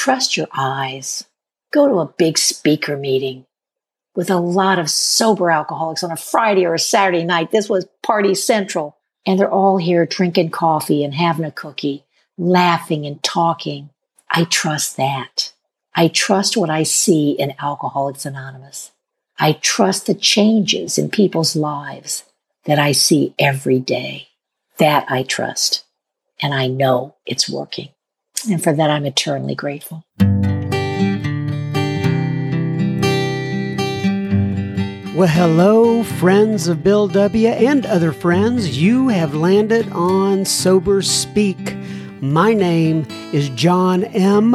[0.00, 1.24] trust your eyes.
[1.74, 3.44] Go to a big speaker meeting
[4.14, 7.50] with a lot of sober alcoholics on a Friday or a Saturday night.
[7.50, 8.96] This was party central.
[9.26, 12.06] And they're all here drinking coffee and having a cookie,
[12.38, 13.90] laughing and talking.
[14.30, 15.52] I trust that.
[15.94, 18.92] I trust what I see in Alcoholics Anonymous.
[19.38, 22.24] I trust the changes in people's lives
[22.64, 24.28] that I see every day.
[24.78, 25.84] That I trust.
[26.40, 27.90] And I know it's working.
[28.48, 30.04] And for that, I'm eternally grateful.
[35.16, 37.48] Well, hello, friends of Bill W.
[37.48, 38.80] and other friends.
[38.80, 41.76] You have landed on Sober Speak.
[42.22, 44.54] My name is John M.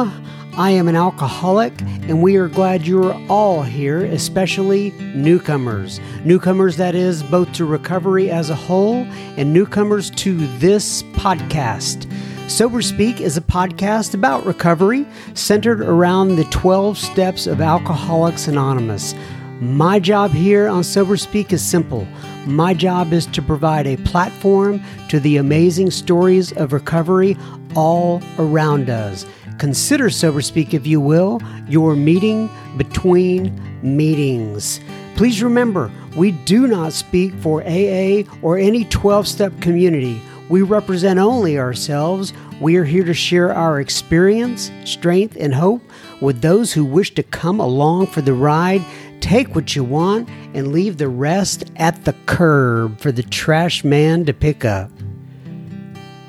[0.56, 6.00] I am an alcoholic, and we are glad you're all here, especially newcomers.
[6.24, 9.06] Newcomers, that is, both to recovery as a whole
[9.36, 12.10] and newcomers to this podcast.
[12.48, 15.04] Sober Speak is a podcast about recovery
[15.34, 19.16] centered around the 12 steps of Alcoholics Anonymous.
[19.60, 22.06] My job here on Sober Speak is simple.
[22.46, 27.36] My job is to provide a platform to the amazing stories of recovery
[27.74, 29.26] all around us.
[29.58, 34.78] Consider Sober Speak, if you will, your meeting between meetings.
[35.16, 40.22] Please remember, we do not speak for AA or any 12 step community.
[40.48, 42.32] We represent only ourselves.
[42.60, 45.82] We are here to share our experience, strength, and hope
[46.20, 48.82] with those who wish to come along for the ride
[49.20, 54.24] Take what you want and leave the rest at the curb for the trash man
[54.26, 54.90] to pick up.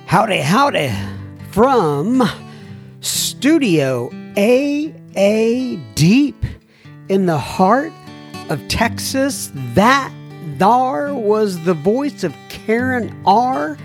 [0.08, 0.92] Howdy, howdy
[1.52, 2.24] from
[3.02, 6.44] Studio AA Deep
[7.10, 7.92] in the heart
[8.50, 9.52] of Texas.
[9.76, 10.12] That
[10.58, 13.78] thar was the voice of Karen R.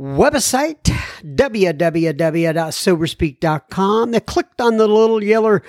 [0.00, 0.82] website,
[1.22, 4.10] www.soberspeak.com.
[4.10, 5.60] They clicked on the little yellow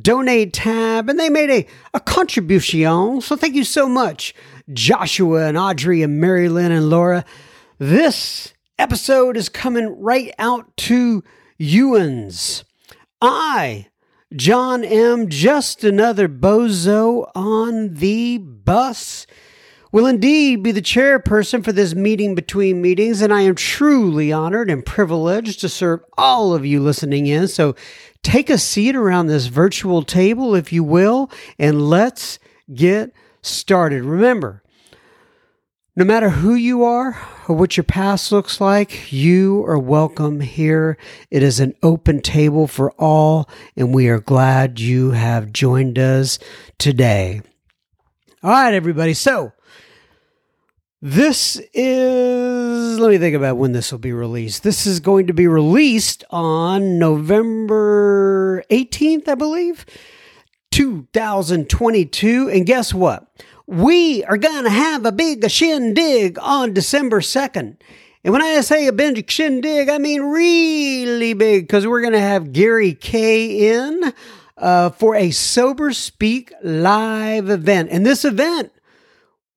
[0.00, 3.20] donate tab and they made a, a contribution.
[3.20, 4.34] So thank you so much,
[4.72, 7.24] Joshua and Audrey and Mary Lynn and Laura.
[7.78, 11.22] This episode is coming right out to
[11.58, 12.64] Ewan's.
[13.20, 13.88] I,
[14.36, 19.26] John M., just another bozo on the bus
[19.90, 24.70] will indeed be the chairperson for this meeting between meetings, and I am truly honored
[24.70, 27.46] and privileged to serve all of you listening in.
[27.46, 27.76] So
[28.22, 32.38] take a seat around this virtual table, if you will, and let's
[32.72, 33.12] get
[33.42, 34.02] started.
[34.02, 34.61] Remember,
[35.94, 40.96] no matter who you are or what your past looks like, you are welcome here.
[41.30, 46.38] It is an open table for all, and we are glad you have joined us
[46.78, 47.42] today.
[48.42, 49.12] All right, everybody.
[49.12, 49.52] So,
[51.02, 54.62] this is, let me think about when this will be released.
[54.62, 59.84] This is going to be released on November 18th, I believe,
[60.70, 62.48] 2022.
[62.48, 63.26] And guess what?
[63.72, 67.78] We are going to have a big shindig on December 2nd.
[68.22, 72.20] And when I say a big shindig, I mean really big because we're going to
[72.20, 74.12] have Gary K in
[74.58, 77.88] uh, for a Sober Speak live event.
[77.90, 78.72] And this event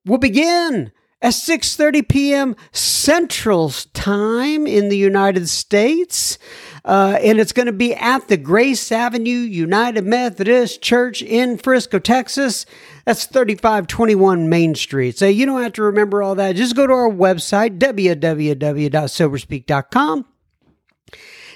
[0.06, 2.56] will begin at 6:30 p.m.
[2.72, 6.38] Central Time in the United States.
[6.84, 11.98] Uh, and it's going to be at the Grace Avenue United Methodist Church in Frisco,
[11.98, 12.68] Texas.
[13.06, 15.18] That's 3521 Main Street.
[15.18, 16.56] So you don't have to remember all that.
[16.56, 20.26] Just go to our website, www.soberspeak.com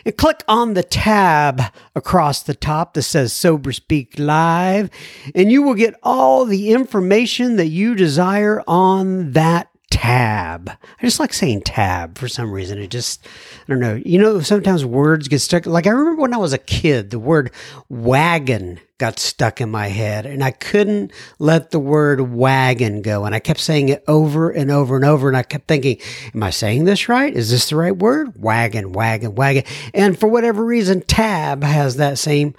[0.05, 1.61] and click on the tab
[1.95, 4.89] across the top that says Sober Speak Live,
[5.33, 10.69] and you will get all the information that you desire on that tab.
[10.69, 12.77] I just like saying tab for some reason.
[12.79, 14.01] It just, I don't know.
[14.05, 15.65] You know, sometimes words get stuck.
[15.65, 17.51] Like I remember when I was a kid, the word
[17.89, 23.25] wagon got stuck in my head and I couldn't let the word wagon go.
[23.25, 25.27] And I kept saying it over and over and over.
[25.27, 25.97] And I kept thinking,
[26.33, 27.33] am I saying this right?
[27.33, 28.41] Is this the right word?
[28.41, 29.63] Wagon, wagon, wagon.
[29.93, 32.53] And for whatever reason, tab has that same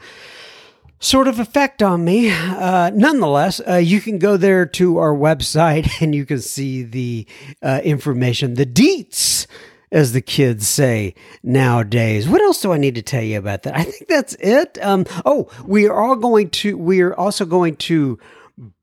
[1.00, 2.30] sort of effect on me.
[2.30, 7.26] Uh, nonetheless, uh, you can go there to our website and you can see the
[7.62, 9.46] uh, information, the deets
[9.90, 12.28] as the kids say nowadays.
[12.28, 13.76] What else do I need to tell you about that?
[13.76, 14.78] I think that's it.
[14.80, 18.18] Um, oh, we are all going to, we are also going to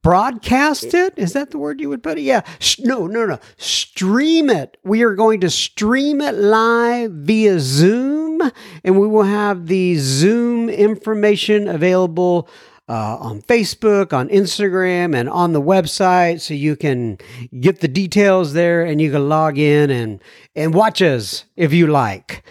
[0.01, 1.13] broadcast it.
[1.17, 2.21] Is that the word you would put it?
[2.21, 2.41] Yeah.
[2.79, 3.39] No, no, no.
[3.57, 4.77] Stream it.
[4.83, 8.41] We are going to stream it live via Zoom,
[8.83, 12.49] and we will have the Zoom information available
[12.89, 17.17] uh, on Facebook, on Instagram, and on the website, so you can
[17.59, 20.21] get the details there, and you can log in and
[20.55, 22.43] and watch us if you like.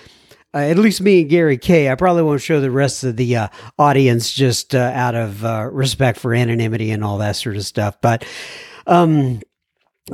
[0.56, 1.90] Uh, at least me and Gary K.
[1.90, 3.48] I probably won't show the rest of the uh,
[3.78, 8.00] audience just uh, out of uh, respect for anonymity and all that sort of stuff.
[8.00, 8.24] But
[8.86, 9.42] um,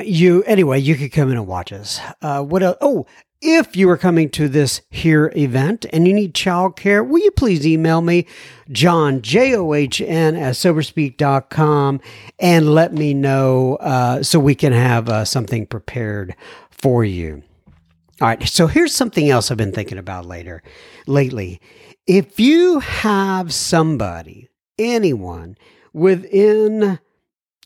[0.03, 2.01] you anyway, you could come in and watch us.
[2.21, 2.77] Uh, what else?
[2.81, 3.07] Oh,
[3.41, 7.65] if you are coming to this here event and you need childcare, will you please
[7.65, 8.27] email me,
[8.69, 12.01] John, J O H N, at soberspeak.com,
[12.41, 16.35] and let me know uh, so we can have something prepared
[16.73, 17.45] for you.
[18.23, 20.63] All right, so here's something else I've been thinking about later,
[21.09, 21.61] lately.
[22.07, 24.49] If you have somebody,
[24.79, 25.57] anyone
[25.93, 27.01] within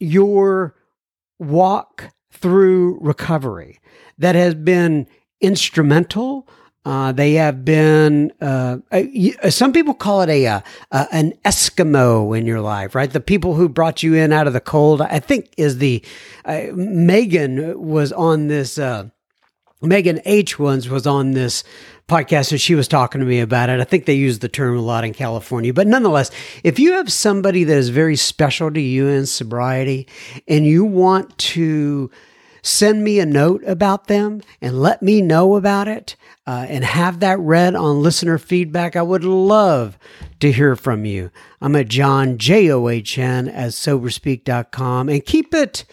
[0.01, 0.75] your
[1.39, 3.81] walk through recovery
[4.17, 5.07] that has been
[5.43, 6.49] instrumental.
[6.87, 8.33] Uh, they have been.
[8.41, 10.61] Uh, uh, some people call it a, uh,
[10.91, 13.13] uh, an Eskimo in your life, right?
[13.13, 15.03] The people who brought you in out of the cold.
[15.03, 16.03] I think is the
[16.47, 18.79] uh, Megan was on this.
[19.83, 21.63] Megan H once was on this
[22.09, 23.81] podcast and she was talking to me about it.
[23.81, 26.31] I think they use the term a lot in California, but nonetheless,
[26.65, 30.09] if you have somebody that is very special to you in sobriety
[30.49, 32.11] and you want to
[32.63, 37.21] send me a note about them and let me know about it uh, and have
[37.21, 38.97] that read on listener feedback.
[38.97, 39.99] I would love
[40.41, 41.31] to hear from you.
[41.61, 45.85] I'm at John, J O H N, at soberspeak.com and keep it.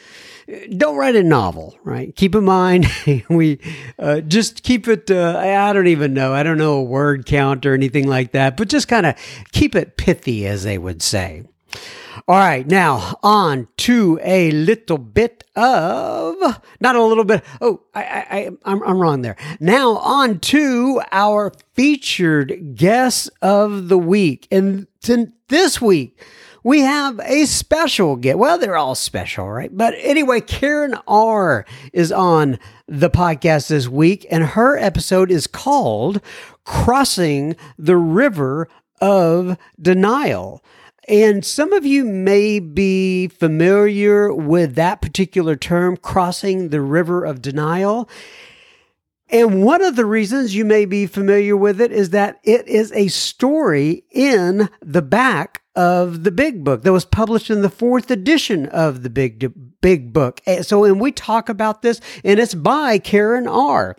[0.77, 2.15] Don't write a novel, right?
[2.15, 2.87] Keep in mind,
[3.29, 3.59] we
[3.97, 5.09] uh, just keep it.
[5.09, 6.33] Uh, I don't even know.
[6.33, 9.15] I don't know a word count or anything like that, but just kind of
[9.51, 11.43] keep it pithy, as they would say.
[12.27, 16.35] All right, now on to a little bit of
[16.79, 17.43] not a little bit.
[17.59, 19.35] Oh, I, I, I'm, I'm wrong there.
[19.59, 24.87] Now on to our featured guest of the week, and
[25.47, 26.21] this week
[26.63, 28.37] we have a special guest.
[28.37, 29.75] Well, they're all special, right?
[29.75, 32.57] But anyway, Karen R is on
[32.87, 36.21] the podcast this week, and her episode is called
[36.63, 38.67] "Crossing the River
[39.01, 40.63] of Denial."
[41.07, 47.41] And some of you may be familiar with that particular term, crossing the river of
[47.41, 48.09] denial.
[49.27, 52.91] And one of the reasons you may be familiar with it is that it is
[52.93, 58.11] a story in the back of the big book that was published in the fourth
[58.11, 60.41] edition of the big big book.
[60.61, 63.97] So, and we talk about this, and it's by Karen R.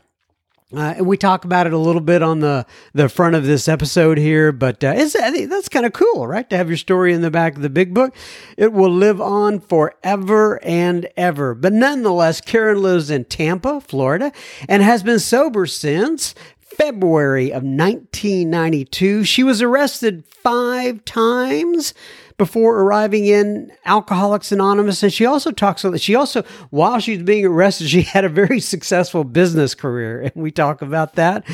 [0.74, 3.68] Uh, and we talk about it a little bit on the, the front of this
[3.68, 6.50] episode here, but uh, it's, that's kind of cool, right?
[6.50, 8.14] To have your story in the back of the big book.
[8.56, 11.54] It will live on forever and ever.
[11.54, 14.32] But nonetheless, Karen lives in Tampa, Florida,
[14.68, 16.34] and has been sober since
[16.76, 19.24] February of 1992.
[19.24, 21.94] She was arrested five times
[22.36, 25.02] before arriving in Alcoholics Anonymous.
[25.02, 28.60] And she also talks, about she also, while she's being arrested, she had a very
[28.60, 30.22] successful business career.
[30.22, 31.44] And we talk about that.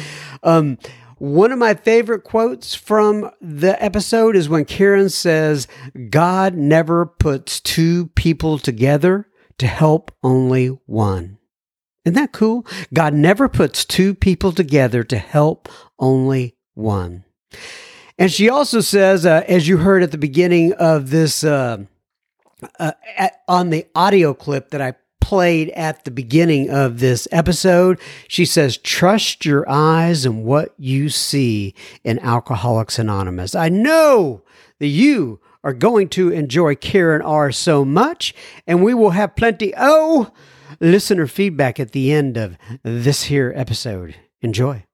[0.43, 0.79] Um,
[1.19, 5.69] one of my favorite quotes from the episode is when Karen says,
[6.09, 9.29] God never puts two people together
[9.59, 11.37] to help only one.
[12.05, 12.67] Isn't that cool?
[12.95, 17.25] God never puts two people together to help only one.
[18.19, 21.85] And she also says, uh, as you heard at the beginning of this, uh,
[22.79, 28.01] uh, at, on the audio clip that I played at the beginning of this episode,
[28.29, 33.55] she says, Trust your eyes and what you see in Alcoholics Anonymous.
[33.55, 34.43] I know
[34.81, 38.35] that you are going to enjoy Karen R so much,
[38.67, 40.33] and we will have plenty, oh,
[40.81, 44.17] listener feedback at the end of this here episode.
[44.41, 44.85] Enjoy.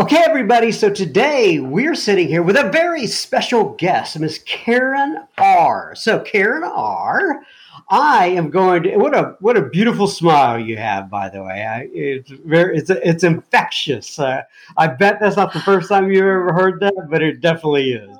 [0.00, 0.72] Okay, everybody.
[0.72, 5.94] So today we're sitting here with a very special guest, Miss Karen R.
[5.94, 7.42] So Karen R.
[7.90, 8.96] I am going to.
[8.96, 11.64] What a what a beautiful smile you have, by the way.
[11.64, 14.18] I, it's very it's it's infectious.
[14.18, 14.42] Uh,
[14.76, 18.16] I bet that's not the first time you've ever heard that, but it definitely is.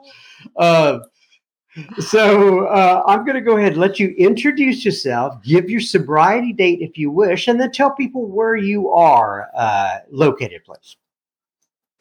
[0.57, 1.01] Uh,
[1.99, 6.53] so uh, I'm going to go ahead and let you introduce yourself, give your sobriety
[6.53, 10.97] date if you wish, and then tell people where you are uh, located, please.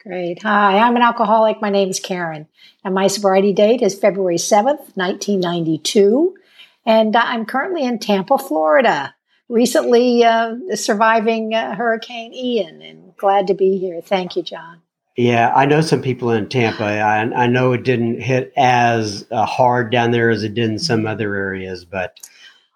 [0.00, 0.42] Great.
[0.42, 1.62] Hi, I'm an alcoholic.
[1.62, 2.46] My name is Karen,
[2.84, 6.36] and my sobriety date is February 7th, 1992.
[6.84, 9.14] And I'm currently in Tampa, Florida,
[9.48, 14.02] recently uh, surviving uh, Hurricane Ian, and glad to be here.
[14.02, 14.82] Thank you, John.
[15.16, 16.84] Yeah, I know some people in Tampa.
[16.84, 20.78] I, I know it didn't hit as uh, hard down there as it did in
[20.78, 22.18] some other areas, but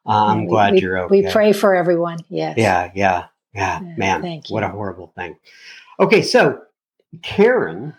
[0.06, 1.22] uh, I'm we, glad we, you're okay.
[1.22, 2.18] We pray for everyone.
[2.28, 2.56] Yes.
[2.56, 3.80] Yeah, yeah, yeah.
[3.82, 4.54] Yeah, Man, thank you.
[4.54, 5.36] what a horrible thing.
[5.98, 6.60] Okay, so
[7.22, 7.92] Karen,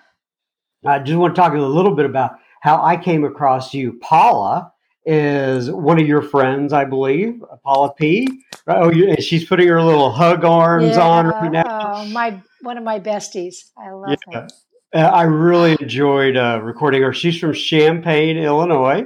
[0.85, 3.93] I just want to talk a little bit about how I came across you.
[3.99, 4.71] Paula
[5.05, 7.43] is one of your friends, I believe.
[7.63, 8.27] Paula P.
[8.67, 11.63] Oh, you, she's putting her little hug arms on right now.
[11.67, 13.71] Oh, my one of my besties.
[13.77, 14.41] I love Yeah.
[14.41, 14.47] her.
[14.91, 17.13] Uh, I really enjoyed uh, recording her.
[17.13, 19.05] She's from Champaign, Illinois.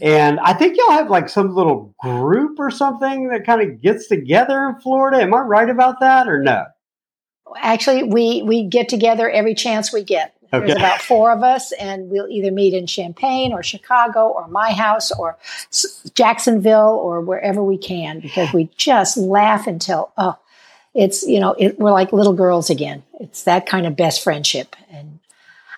[0.00, 4.08] And I think y'all have like some little group or something that kind of gets
[4.08, 5.22] together in Florida.
[5.22, 6.64] Am I right about that or no?
[7.58, 10.34] Actually, we we get together every chance we get.
[10.52, 14.72] There's about four of us, and we'll either meet in Champaign or Chicago or my
[14.72, 15.36] house or
[15.72, 20.36] S- Jacksonville or wherever we can because we just laugh until oh,
[20.96, 23.02] it's you know it, we're like little girls again.
[23.20, 25.20] It's that kind of best friendship, and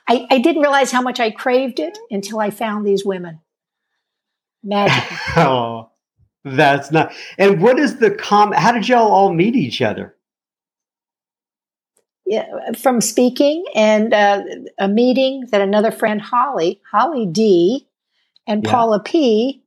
[0.09, 3.41] I, I didn't realize how much I craved it until I found these women.
[4.63, 5.05] Magic.
[5.37, 5.91] oh,
[6.45, 7.13] that's not.
[7.37, 8.53] And what is the com?
[8.53, 10.15] How did y'all all meet each other?
[12.29, 14.43] yeah, from speaking and uh,
[14.79, 17.89] a meeting that another friend, Holly, Holly D,
[18.47, 18.71] and Yeah.
[18.71, 19.63] Paula P,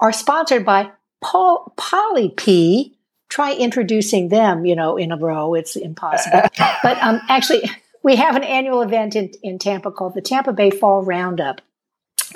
[0.00, 0.90] are sponsored by
[1.22, 2.93] Paul Polly P.
[3.34, 5.54] Try introducing them, you know, in a row.
[5.54, 6.42] It's impossible.
[6.84, 7.68] but um, actually,
[8.04, 11.60] we have an annual event in, in Tampa called the Tampa Bay Fall Roundup.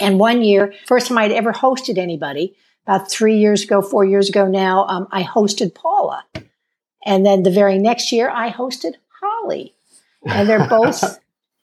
[0.01, 4.29] And one year, first time I'd ever hosted anybody, about three years ago, four years
[4.29, 6.25] ago now, um, I hosted Paula.
[7.07, 9.77] And then the very next year, I hosted Holly.
[10.27, 11.21] And they're both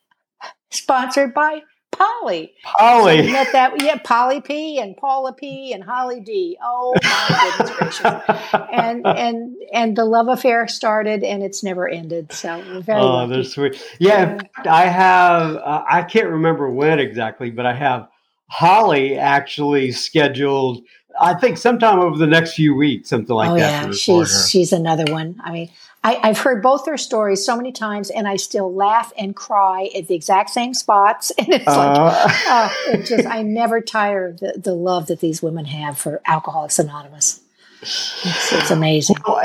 [0.70, 1.60] sponsored by
[1.96, 2.52] Polly.
[2.64, 3.32] So Polly.
[3.32, 6.58] met that, yeah, Polly P and Paula P and Holly D.
[6.62, 8.22] Oh my goodness gracious.
[8.72, 12.32] And and and the love affair started and it's never ended.
[12.32, 13.32] So we're very Oh, lucky.
[13.32, 13.96] they're sweet.
[13.98, 15.56] Yeah, I have.
[15.56, 18.08] Uh, I can't remember when exactly, but I have
[18.48, 20.82] Holly actually scheduled.
[21.18, 23.86] I think sometime over the next few weeks, something like oh that.
[23.86, 24.48] yeah, she's her.
[24.48, 25.40] she's another one.
[25.42, 25.70] I mean,
[26.06, 29.90] I, I've heard both their stories so many times, and I still laugh and cry
[29.96, 31.32] at the exact same spots.
[31.38, 35.42] And it's like, Uh, it just I never tire of the, the love that these
[35.42, 37.40] women have for Alcoholics Anonymous.
[37.82, 39.16] It's, it's amazing.
[39.26, 39.42] Well,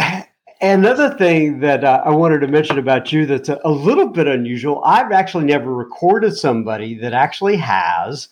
[0.62, 4.27] Another thing that uh, I wanted to mention about you that's a, a little bit
[4.27, 4.84] unusual.
[4.86, 8.30] I've actually never recorded somebody that actually has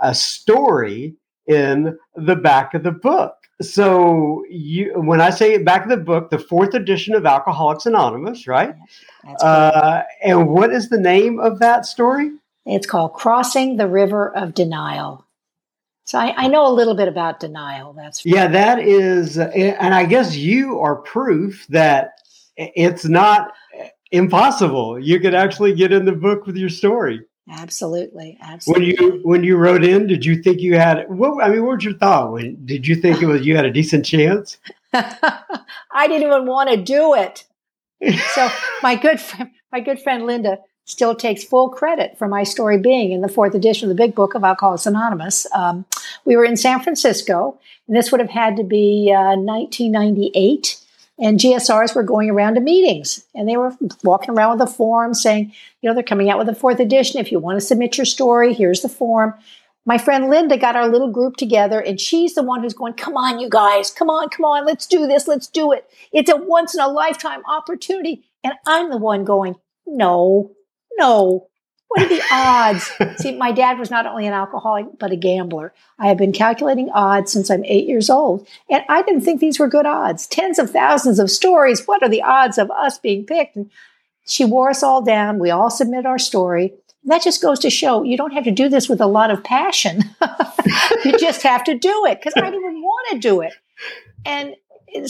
[0.00, 1.16] a story
[1.48, 3.41] in the back of the book.
[3.62, 8.46] So you, when I say back of the book, the fourth edition of Alcoholics Anonymous,
[8.46, 8.74] right?
[9.24, 12.32] That's Uh, and what is the name of that story?
[12.66, 15.26] It's called Crossing the River of Denial.
[16.04, 17.92] So I, I know a little bit about denial.
[17.92, 22.12] That's Yeah, that is, and I guess you are proof that
[22.56, 23.52] it's not
[24.10, 24.98] impossible.
[24.98, 27.20] You could actually get in the book with your story.
[27.50, 28.94] Absolutely, absolutely.
[28.94, 31.08] When you when you wrote in, did you think you had?
[31.08, 32.32] What I mean, what was your thought?
[32.32, 34.58] When did you think it was you had a decent chance?
[34.92, 37.44] I didn't even want to do it.
[38.34, 38.48] So
[38.82, 43.12] my good friend, my good friend Linda still takes full credit for my story being
[43.12, 45.46] in the fourth edition of the Big Book of Alcoholics Anonymous.
[45.54, 45.84] Um,
[46.24, 50.78] we were in San Francisco, and this would have had to be uh, 1998.
[51.22, 55.14] And GSRs were going around to meetings, and they were walking around with a form
[55.14, 57.20] saying, you know, they're coming out with a fourth edition.
[57.20, 59.34] If you want to submit your story, here's the form.
[59.86, 63.16] My friend Linda got our little group together, and she's the one who's going, Come
[63.16, 65.88] on, you guys, come on, come on, let's do this, let's do it.
[66.12, 68.24] It's a once in a lifetime opportunity.
[68.42, 69.54] And I'm the one going,
[69.86, 70.50] No,
[70.98, 71.48] no.
[71.92, 72.90] What are the odds?
[73.22, 75.74] See, my dad was not only an alcoholic, but a gambler.
[75.98, 79.58] I have been calculating odds since I'm eight years old, and I didn't think these
[79.58, 80.26] were good odds.
[80.26, 81.86] Tens of thousands of stories.
[81.86, 83.56] What are the odds of us being picked?
[83.56, 83.70] And
[84.26, 85.38] she wore us all down.
[85.38, 86.72] We all submit our story.
[87.04, 89.44] That just goes to show you don't have to do this with a lot of
[89.44, 90.02] passion.
[91.04, 93.52] you just have to do it because I didn't even want to do it.
[94.24, 94.54] And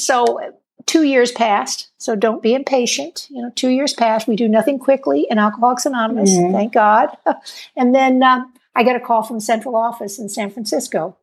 [0.00, 0.40] so
[0.86, 1.88] two years passed.
[1.98, 3.26] So don't be impatient.
[3.30, 4.26] You know, two years passed.
[4.26, 6.52] We do nothing quickly in Alcoholics Anonymous, Mhm.
[6.52, 7.16] thank God.
[7.76, 11.16] and then um, I got a call from central office in San Francisco,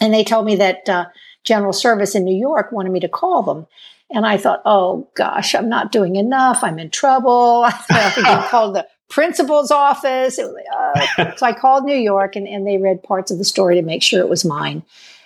[0.00, 1.06] and they told me that uh,
[1.44, 3.66] General Service in New York wanted me to call them.
[4.14, 6.62] And I thought, oh gosh, I'm not doing enough.
[6.62, 7.64] I'm in trouble.
[7.66, 10.38] I think I called the principal's office.
[10.38, 13.38] It was like, uh, so I called New York and, and they read parts of
[13.38, 14.82] the story to make sure it was mine.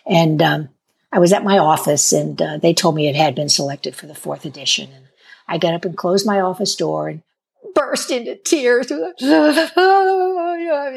[0.06, 0.68] And um,
[1.12, 4.06] I was at my office and uh, they told me it had been selected for
[4.06, 4.90] the fourth edition.
[4.92, 5.06] And
[5.48, 7.22] I got up and closed my office door and
[7.75, 8.90] burst into tears.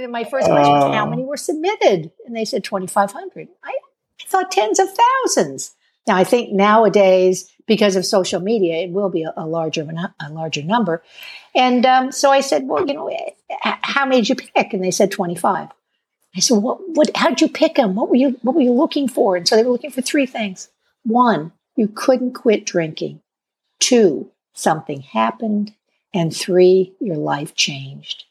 [0.09, 1.09] My first question was, how Oh.
[1.09, 2.11] many were submitted?
[2.25, 3.47] And they said 2,500.
[3.63, 4.87] I, I thought tens of
[5.25, 5.75] thousands.
[6.07, 9.87] Now, I think nowadays, because of social media, it will be a, a larger
[10.19, 11.03] a larger number.
[11.53, 13.11] And um, so I said, well, you know,
[13.61, 14.73] how many did you pick?
[14.73, 15.67] And they said 25.
[16.39, 17.96] I said, what, what, how'd you pick them?
[17.96, 19.36] What were you, what were you looking for?
[19.36, 20.69] And so they were looking for three things.
[21.03, 23.19] One, you couldn't quit drinking.
[23.81, 25.74] Two, something happened.
[26.13, 28.24] And three, your life changed.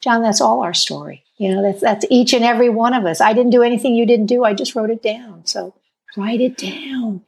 [0.00, 1.22] John, that's all our story.
[1.36, 3.20] You know, that's, that's each and every one of us.
[3.20, 4.42] I didn't do anything you didn't do.
[4.42, 5.46] I just wrote it down.
[5.46, 5.72] So
[6.16, 7.22] write it down.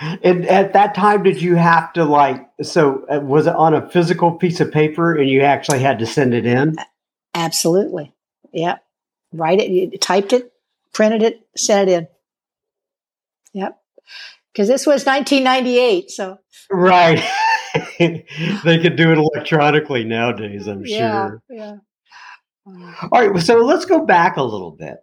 [0.00, 3.88] And at that time, did you have to like, so uh, was it on a
[3.90, 6.74] physical piece of paper and you actually had to send it in?
[7.32, 8.12] Absolutely.
[8.52, 8.78] Yeah.
[9.32, 10.52] Write it, you typed it,
[10.92, 12.08] printed it, sent it in.
[13.54, 13.78] Yep.
[14.52, 16.10] Because this was 1998.
[16.10, 16.38] So,
[16.70, 17.22] right.
[17.98, 21.42] they could do it electronically nowadays, I'm yeah, sure.
[21.50, 21.76] Yeah.
[23.12, 23.42] All right.
[23.42, 24.98] So let's go back a little bit.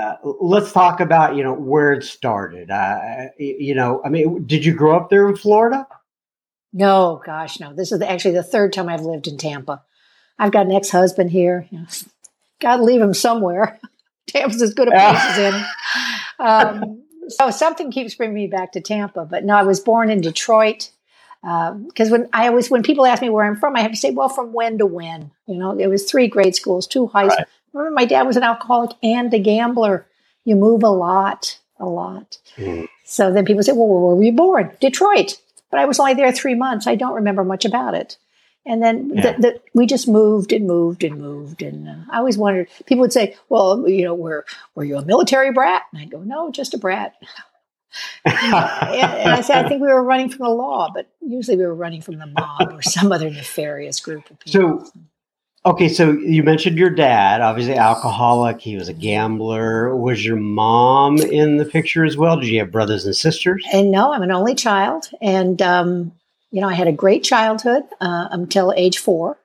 [0.00, 2.70] Uh, let's talk about you know where it started.
[2.70, 5.86] Uh, you know, I mean, did you grow up there in Florida?
[6.72, 7.74] No, gosh, no.
[7.74, 9.82] This is actually the third time I've lived in Tampa.
[10.38, 11.68] I've got an ex-husband here.
[12.60, 13.80] Got to leave him somewhere.
[14.26, 15.64] Tampa's as good a place as any.
[16.38, 19.26] Um, so something keeps bringing me back to Tampa.
[19.26, 20.90] But no, I was born in Detroit.
[21.42, 23.96] Because um, when I always when people ask me where I'm from, I have to
[23.98, 25.30] say, well, from when to when?
[25.46, 27.32] You know, it was three grade schools, two high right.
[27.32, 27.48] schools.
[27.74, 30.06] Remember, my dad was an alcoholic and a gambler.
[30.44, 32.38] You move a lot, a lot.
[32.56, 32.88] Mm.
[33.04, 34.76] So then people say, well, where were you born?
[34.80, 35.38] Detroit.
[35.70, 36.86] But I was only there three months.
[36.86, 38.16] I don't remember much about it.
[38.66, 39.32] And then yeah.
[39.32, 41.62] the, the, we just moved and moved and moved.
[41.62, 45.04] And uh, I always wondered, people would say, well, you know, were, were you a
[45.04, 45.82] military brat?
[45.92, 47.14] And I'd go, no, just a brat.
[48.24, 51.64] and, and I said, I think we were running from the law, but usually we
[51.64, 54.84] were running from the mob or some other nefarious group of people.
[54.84, 55.02] So,
[55.64, 58.60] okay, so you mentioned your dad, obviously alcoholic.
[58.60, 59.96] He was a gambler.
[59.96, 62.38] Was your mom in the picture as well?
[62.38, 63.64] Did you have brothers and sisters?
[63.72, 65.10] And no, I'm an only child.
[65.20, 66.12] And um,
[66.50, 69.38] you know, I had a great childhood uh, until age four.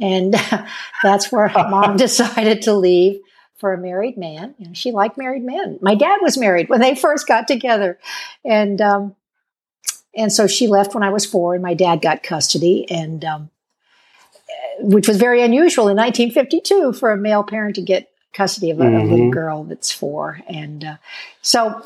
[0.00, 0.34] And
[1.02, 3.20] that's where mom decided to leave
[3.56, 4.54] for a married man.
[4.58, 5.78] You know, she liked married men.
[5.82, 7.98] My dad was married when they first got together.
[8.44, 9.16] And, um,
[10.14, 13.50] and so she left when I was four, and my dad got custody, and um,
[14.80, 18.84] which was very unusual in 1952 for a male parent to get custody of a,
[18.84, 18.96] mm-hmm.
[18.96, 19.30] a little mm-hmm.
[19.30, 20.40] girl that's four.
[20.48, 20.96] And uh,
[21.42, 21.84] so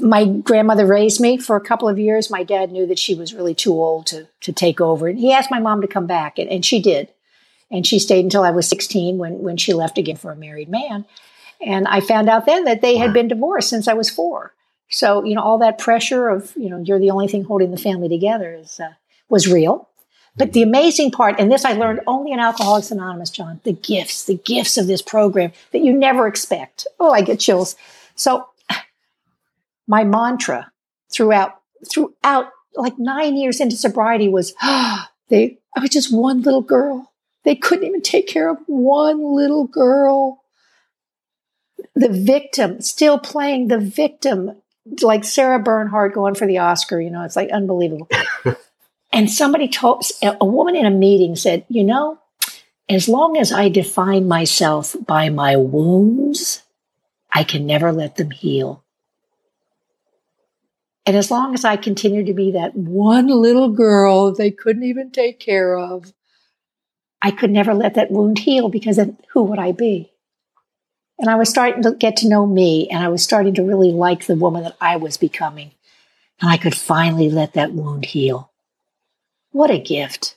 [0.00, 2.30] my grandmother raised me for a couple of years.
[2.30, 5.08] My dad knew that she was really too old to, to take over.
[5.08, 7.08] And he asked my mom to come back, and, and she did.
[7.70, 10.68] And she stayed until I was 16 when, when she left again for a married
[10.68, 11.04] man.
[11.60, 14.52] And I found out then that they had been divorced since I was four.
[14.88, 17.78] So, you know, all that pressure of, you know, you're the only thing holding the
[17.78, 18.92] family together is, uh,
[19.28, 19.88] was real.
[20.36, 24.24] But the amazing part, and this I learned only in Alcoholics Anonymous, John, the gifts,
[24.24, 26.86] the gifts of this program that you never expect.
[26.98, 27.76] Oh, I get chills.
[28.14, 28.48] So
[29.86, 30.70] my mantra
[31.12, 36.62] throughout throughout like nine years into sobriety was oh, they I was just one little
[36.62, 37.12] girl.
[37.44, 40.42] They couldn't even take care of one little girl.
[41.94, 44.62] The victim, still playing the victim,
[45.00, 48.08] like Sarah Bernhardt going for the Oscar, you know, it's like unbelievable.
[49.12, 52.18] and somebody told a woman in a meeting said, you know,
[52.88, 56.62] as long as I define myself by my wounds,
[57.32, 58.81] I can never let them heal.
[61.04, 65.10] And as long as I continued to be that one little girl they couldn't even
[65.10, 66.12] take care of,
[67.20, 70.12] I could never let that wound heal because then who would I be?
[71.18, 73.92] And I was starting to get to know me and I was starting to really
[73.92, 75.72] like the woman that I was becoming.
[76.40, 78.50] And I could finally let that wound heal.
[79.50, 80.36] What a gift.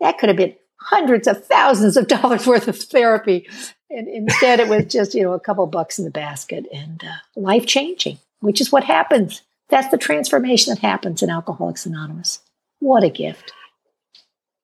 [0.00, 3.48] That could have been hundreds of thousands of dollars worth of therapy.
[3.90, 7.16] And instead, it was just, you know, a couple bucks in the basket and uh,
[7.36, 9.42] life changing, which is what happens
[9.72, 12.40] that's the transformation that happens in Alcoholics Anonymous.
[12.80, 13.54] What a gift.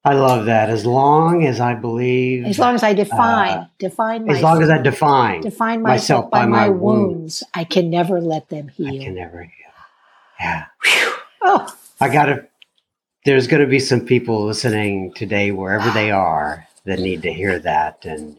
[0.05, 0.69] I love that.
[0.69, 4.61] As long as I believe, as long as I define, uh, define myself, as long
[4.61, 8.49] as I define, define myself, myself by, by, my, wounds, wounds, I can never let
[8.49, 9.01] them heal.
[9.01, 9.51] I can never heal.
[10.39, 10.65] Yeah.
[10.83, 11.13] Whew.
[11.41, 12.47] Oh, I got to.
[13.25, 17.57] There's going to be some people listening today, wherever they are, that need to hear
[17.59, 18.37] that, and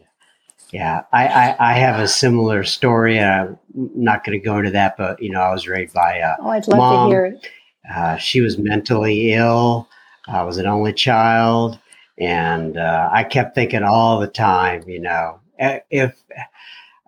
[0.71, 3.19] yeah, I, I, I, have a similar story.
[3.19, 6.35] I'm not going to go into that, but you know, I was raised by a
[6.39, 7.09] oh, I'd love mom.
[7.09, 7.47] to hear it.
[7.93, 9.89] Uh, she was mentally ill.
[10.27, 11.77] I was an only child,
[12.17, 16.15] and uh, I kept thinking all the time, you know, if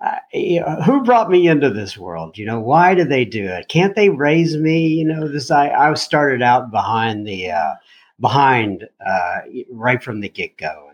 [0.04, 2.38] uh, you know, who brought me into this world?
[2.38, 3.70] You know, why did they do it?
[3.70, 4.88] Can't they raise me?
[4.88, 7.76] You know, this I I started out behind the uh,
[8.20, 9.40] behind uh,
[9.72, 10.90] right from the get go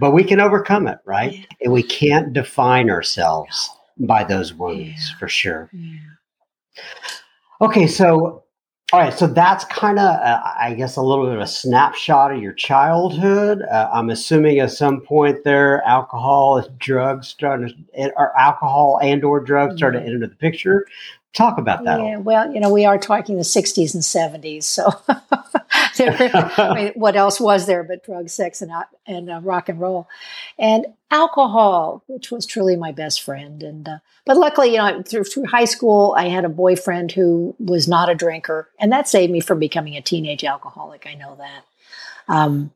[0.00, 1.32] but we can overcome it, right?
[1.32, 1.44] Yeah.
[1.62, 5.18] And we can't define ourselves by those wounds yeah.
[5.18, 5.70] for sure.
[7.60, 8.44] Okay, so
[8.90, 12.32] all right, so that's kind of, uh, I guess, a little bit of a snapshot
[12.32, 13.60] of your childhood.
[13.70, 17.74] Uh, I'm assuming at some point there, alcohol, drugs started,
[18.16, 20.14] or alcohol and or drugs started to mm-hmm.
[20.14, 20.86] enter the picture.
[21.38, 22.00] Talk about that.
[22.00, 27.14] Yeah, well, you know, we are talking the 60s and 70s, so I mean, what
[27.14, 28.72] else was there but drugs, sex, and
[29.06, 30.08] and uh, rock and roll,
[30.58, 33.62] and alcohol, which was truly my best friend.
[33.62, 37.54] And uh, but luckily, you know, through, through high school, I had a boyfriend who
[37.60, 41.06] was not a drinker, and that saved me from becoming a teenage alcoholic.
[41.06, 41.64] I know that.
[42.26, 42.72] Um,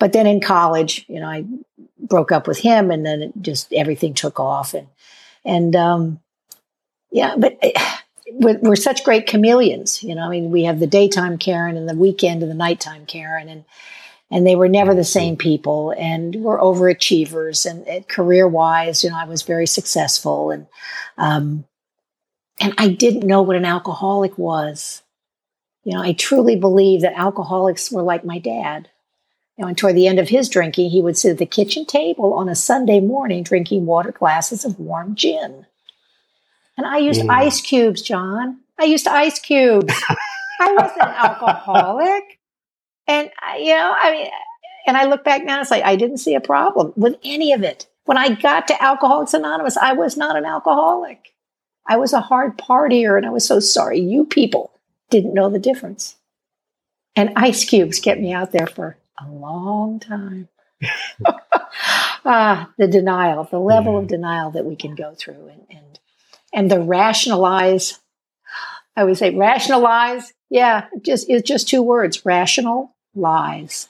[0.00, 1.44] but then in college, you know, I
[2.00, 4.88] broke up with him, and then it just everything took off, and
[5.44, 6.20] and um,
[7.12, 7.72] yeah, but eh,
[8.34, 10.02] we're, we're, such great chameleons.
[10.02, 13.06] You know, I mean, we have the daytime Karen and the weekend and the nighttime
[13.06, 13.64] Karen, and
[14.32, 15.92] and they were never the same people.
[15.98, 17.68] And we're overachievers.
[17.68, 20.66] And, and career wise, you know, I was very successful, and
[21.18, 21.64] um,
[22.60, 25.02] and I didn't know what an alcoholic was.
[25.84, 28.88] You know, I truly believe that alcoholics were like my dad.
[29.56, 31.84] You know, and toward the end of his drinking, he would sit at the kitchen
[31.84, 35.66] table on a Sunday morning drinking water glasses of warm gin.
[36.80, 37.28] And I used mm.
[37.28, 38.60] ice cubes, John.
[38.78, 39.92] I used ice cubes.
[40.60, 42.38] I wasn't alcoholic.
[43.06, 44.26] And, I, you know, I mean,
[44.86, 47.62] and I look back now, it's like I didn't see a problem with any of
[47.62, 47.86] it.
[48.06, 51.34] When I got to Alcoholics Anonymous, I was not an alcoholic.
[51.86, 54.00] I was a hard partier, and I was so sorry.
[54.00, 54.70] You people
[55.10, 56.16] didn't know the difference.
[57.14, 60.48] And ice cubes kept me out there for a long time.
[62.24, 65.89] ah, the denial, the level of denial that we can go through, and, and
[66.52, 67.98] and the rationalize.
[68.96, 70.32] I would say rationalize.
[70.48, 73.88] Yeah, just it's just two words: rational lies.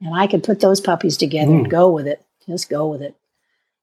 [0.00, 1.58] And I could put those puppies together mm.
[1.60, 2.24] and go with it.
[2.46, 3.16] Just go with it.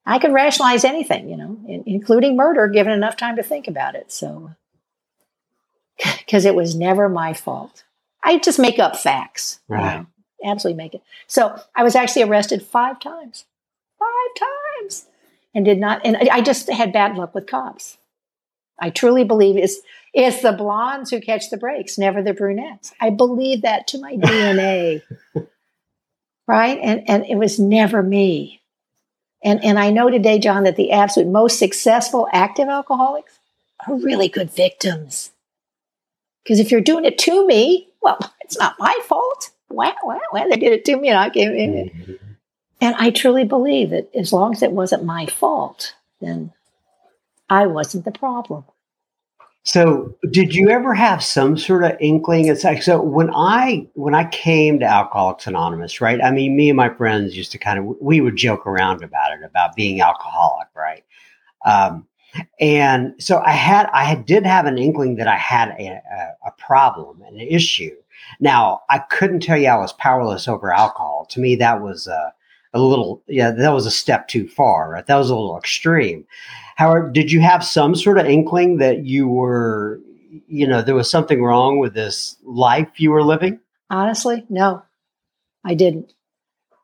[0.06, 4.12] I could rationalize anything, you know, including murder, given enough time to think about it.
[4.12, 4.52] So,
[6.18, 7.84] because it was never my fault.
[8.22, 9.60] I just make up facts.
[9.68, 9.96] Right.
[9.96, 11.02] You know, absolutely make it.
[11.26, 13.44] So I was actually arrested five times.
[13.98, 14.48] Five
[14.80, 15.06] times
[15.56, 16.02] and did not.
[16.04, 17.96] And I just had bad luck with cops.
[18.78, 19.80] I truly believe it's
[20.12, 22.92] it's the blondes who catch the breaks, never the brunettes.
[23.00, 25.02] I believe that to my DNA,
[26.46, 26.78] right?
[26.80, 28.60] And and it was never me.
[29.42, 33.38] And and I know today, John, that the absolute most successful active alcoholics
[33.86, 35.32] are really good victims.
[36.44, 39.52] Because if you're doing it to me, well, it's not my fault.
[39.70, 42.20] Well, well, well they did it to me, and I gave it.
[42.80, 46.52] And I truly believe that as long as it wasn't my fault, then
[47.48, 48.64] I wasn't the problem.
[49.62, 52.46] So, did you ever have some sort of inkling?
[52.46, 56.22] It's like so when I when I came to Alcoholics Anonymous, right?
[56.22, 59.32] I mean, me and my friends used to kind of we would joke around about
[59.32, 61.04] it about being alcoholic, right?
[61.64, 62.06] Um,
[62.60, 66.50] and so I had I did have an inkling that I had a, a, a
[66.58, 67.96] problem, an issue.
[68.38, 71.26] Now I couldn't tell you I was powerless over alcohol.
[71.30, 72.30] To me, that was uh,
[72.78, 75.06] a little, yeah, that was a step too far, right?
[75.06, 76.26] That was a little extreme.
[76.76, 80.00] However, did you have some sort of inkling that you were,
[80.46, 83.60] you know, there was something wrong with this life you were living?
[83.88, 84.82] Honestly, no,
[85.64, 86.12] I didn't.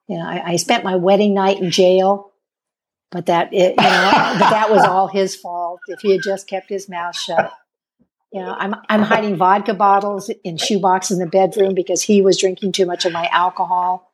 [0.08, 2.32] You know, I, I spent my wedding night in jail,
[3.10, 5.80] but that, it, you know, but that was all his fault.
[5.88, 7.52] If he had just kept his mouth shut.
[8.32, 12.38] You know, I'm I'm hiding vodka bottles in shoeboxes in the bedroom because he was
[12.38, 14.11] drinking too much of my alcohol.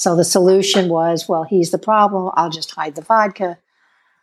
[0.00, 2.30] So the solution was, well, he's the problem.
[2.34, 3.58] I'll just hide the vodka.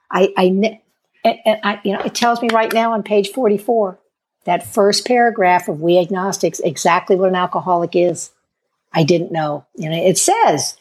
[0.10, 0.80] I, I,
[1.24, 4.00] and I, you know, it tells me right now on page 44,
[4.46, 8.32] that first paragraph of We Agnostics, exactly what an alcoholic is.
[8.92, 9.68] I didn't know.
[9.76, 10.78] You know, it says,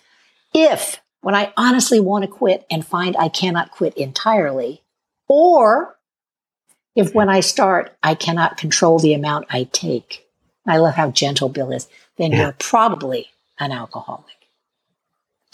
[0.55, 4.83] if when I honestly want to quit and find I cannot quit entirely,
[5.29, 5.99] or
[6.95, 10.27] if when I start, I cannot control the amount I take.
[10.67, 11.87] I love how gentle Bill is.
[12.17, 12.45] Then yeah.
[12.45, 13.29] you're probably
[13.61, 14.36] an alcoholic.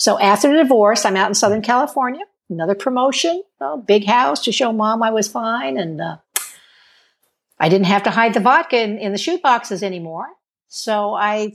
[0.02, 4.50] So after the divorce, I'm out in Southern California, another promotion, oh, big house to
[4.50, 5.78] show mom I was fine.
[5.78, 6.16] And uh,
[7.60, 10.26] I didn't have to hide the vodka in, in the shoe boxes anymore.
[10.66, 11.52] So I.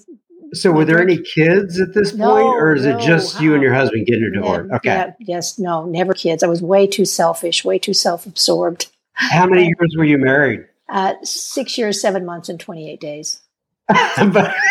[0.54, 3.54] So were there any kids at this no, point, or is no, it just you
[3.54, 4.72] and your husband getting a divorce?
[4.76, 4.92] okay.
[4.92, 5.60] Yeah, yes.
[5.60, 5.86] No.
[5.86, 6.42] Never kids.
[6.42, 7.66] I was way too selfish.
[7.66, 8.88] Way too self-absorbed.
[9.12, 10.62] How many years were you married?
[10.88, 13.42] Uh, six years, seven months, and twenty-eight days.
[13.90, 14.56] but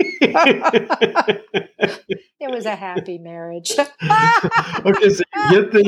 [2.56, 3.72] was a happy marriage.
[3.78, 5.82] okay, so you get the.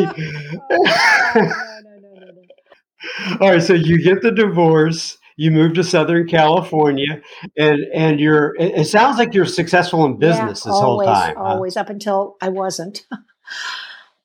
[0.70, 5.18] no, no, no, All right, so you get the divorce.
[5.37, 7.22] You move to Southern California,
[7.57, 8.54] and and you're.
[8.59, 11.37] It sounds like you're successful in business yeah, this always, whole time.
[11.37, 11.81] Always, huh?
[11.81, 13.07] up until I wasn't.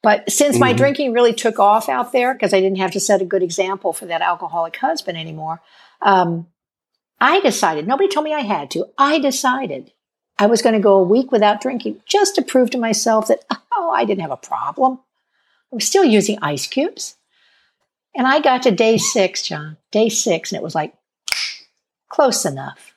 [0.02, 0.78] But since my mm-hmm.
[0.78, 3.94] drinking really took off out there, because I didn't have to set a good example
[3.94, 5.62] for that alcoholic husband anymore,
[6.02, 6.48] Um,
[7.22, 8.88] I decided, nobody told me I had to.
[8.98, 9.93] I decided
[10.38, 13.40] I was going to go a week without drinking just to prove to myself that,
[13.72, 15.00] oh, I didn't have a problem.
[15.72, 17.16] I was still using ice cubes.
[18.16, 20.94] And I got to day six, John, day six, and it was like
[22.10, 22.94] close enough.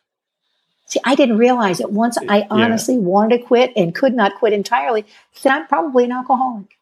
[0.87, 3.01] See, I didn't realize that once I honestly yeah.
[3.01, 5.05] wanted to quit and could not quit entirely,
[5.43, 6.77] that I'm probably an alcoholic.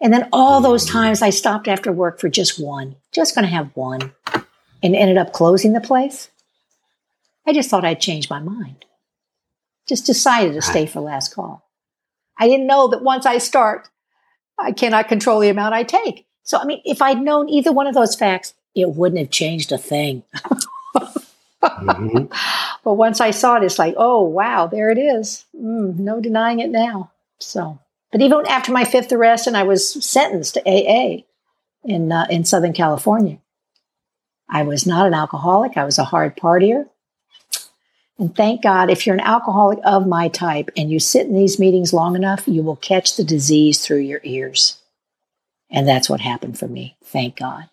[0.00, 3.50] And then all those times I stopped after work for just one, just going to
[3.50, 4.12] have one,
[4.82, 6.30] and ended up closing the place.
[7.46, 8.86] I just thought I'd change my mind.
[9.90, 11.68] Just decided to stay for last call.
[12.38, 13.88] I didn't know that once I start,
[14.56, 16.28] I cannot control the amount I take.
[16.44, 19.72] So, I mean, if I'd known either one of those facts, it wouldn't have changed
[19.72, 20.22] a thing.
[21.64, 22.26] mm-hmm.
[22.84, 25.44] But once I saw it, it's like, oh, wow, there it is.
[25.60, 27.10] Mm, no denying it now.
[27.40, 27.80] So,
[28.12, 31.24] but even after my fifth arrest, and I was sentenced to AA
[31.82, 33.38] in uh, in Southern California,
[34.48, 35.76] I was not an alcoholic.
[35.76, 36.88] I was a hard partier.
[38.20, 41.58] And thank God, if you're an alcoholic of my type and you sit in these
[41.58, 44.76] meetings long enough, you will catch the disease through your ears.
[45.70, 46.98] And that's what happened for me.
[47.02, 47.70] Thank God.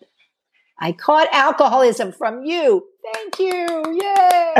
[0.78, 2.86] I caught alcoholism from you.
[3.12, 4.00] Thank you.
[4.00, 4.54] Yay.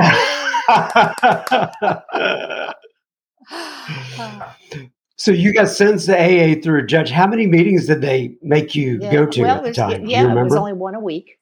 [5.18, 7.10] So you got sentenced to AA through a judge.
[7.10, 9.12] How many meetings did they make you yeah.
[9.12, 10.06] go to well, at the time?
[10.06, 11.38] Yeah, it was only one a week.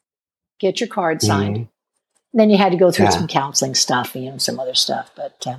[0.59, 1.57] Get your card signed.
[1.57, 1.76] Mm-hmm.
[2.37, 3.11] Then you had to go through yeah.
[3.11, 5.11] some counseling stuff, you know, some other stuff.
[5.17, 5.57] But uh,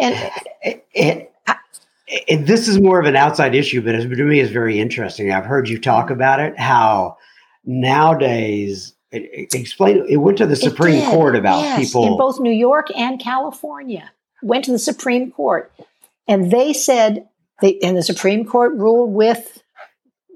[0.00, 0.14] and
[0.62, 1.32] it, it,
[2.06, 5.32] it, this is more of an outside issue, but to me, it's very interesting.
[5.32, 6.56] I've heard you talk about it.
[6.58, 7.18] How
[7.64, 12.86] nowadays explain it went to the Supreme Court about yes, people in both New York
[12.96, 14.12] and California.
[14.42, 15.72] Went to the Supreme Court
[16.28, 17.28] and they said,
[17.60, 19.62] they, and the Supreme Court ruled with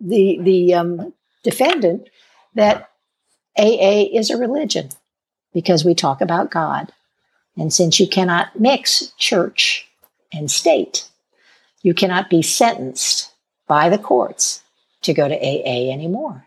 [0.01, 2.09] the the um, defendant
[2.55, 2.91] that
[3.59, 4.91] AA is a religion
[5.53, 6.93] because we talk about God,
[7.57, 9.89] and since you cannot mix church
[10.33, 11.09] and state,
[11.83, 13.33] you cannot be sentenced
[13.67, 14.63] by the courts
[15.03, 16.47] to go to AA anymore.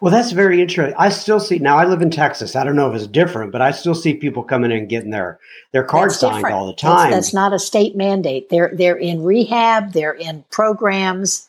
[0.00, 0.94] Well, that's very interesting.
[0.98, 1.76] I still see now.
[1.76, 2.56] I live in Texas.
[2.56, 5.10] I don't know if it's different, but I still see people coming in and getting
[5.10, 5.38] their
[5.72, 6.54] their cards signed different.
[6.54, 7.10] all the time.
[7.10, 8.48] That's, that's, not a state mandate.
[8.48, 9.92] They're they're in rehab.
[9.92, 11.48] They're in programs,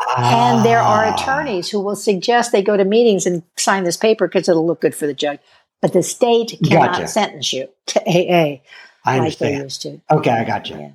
[0.00, 0.56] ah.
[0.56, 1.14] and there are ah.
[1.14, 4.80] attorneys who will suggest they go to meetings and sign this paper because it'll look
[4.80, 5.40] good for the judge.
[5.80, 7.08] But the state cannot gotcha.
[7.08, 8.60] sentence you to AA.
[9.04, 10.02] I understand.
[10.10, 10.92] Like okay, I got you.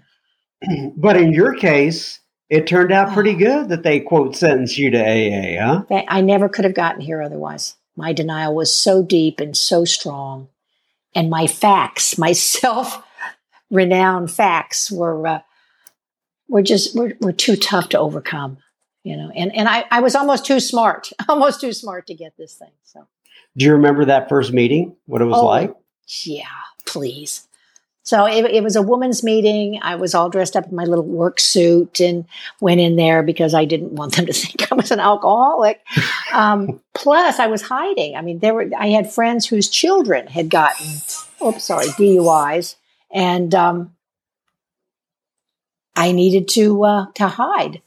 [0.61, 0.89] Yeah.
[0.97, 4.99] but in your case, it turned out pretty good that they quote sentenced you to
[4.99, 6.03] AA, huh?
[6.07, 7.75] I never could have gotten here otherwise.
[7.95, 10.49] My denial was so deep and so strong.
[11.15, 13.03] And my facts, my self
[13.71, 15.39] renowned facts were, uh,
[16.47, 18.57] were just, were, were too tough to overcome,
[19.03, 22.35] you know, and, and I, I was almost too smart, almost too smart to get
[22.37, 22.71] this thing.
[22.83, 23.07] So,
[23.57, 24.95] do you remember that first meeting?
[25.05, 25.75] What it was oh, like?
[26.23, 26.45] Yeah,
[26.85, 27.47] please.
[28.05, 29.79] So it, it, was a woman's meeting.
[29.81, 32.25] I was all dressed up in my little work suit and
[32.59, 35.81] went in there because I didn't want them to think I was an alcoholic.
[36.33, 38.15] Um, plus, I was hiding.
[38.15, 40.85] I mean, there were I had friends whose children had gotten,
[41.41, 42.75] oops, sorry, DUIs,
[43.09, 43.95] and um,
[45.95, 47.81] I needed to uh, to hide.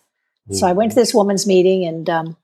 [0.52, 2.36] So I went to this woman's meeting and um,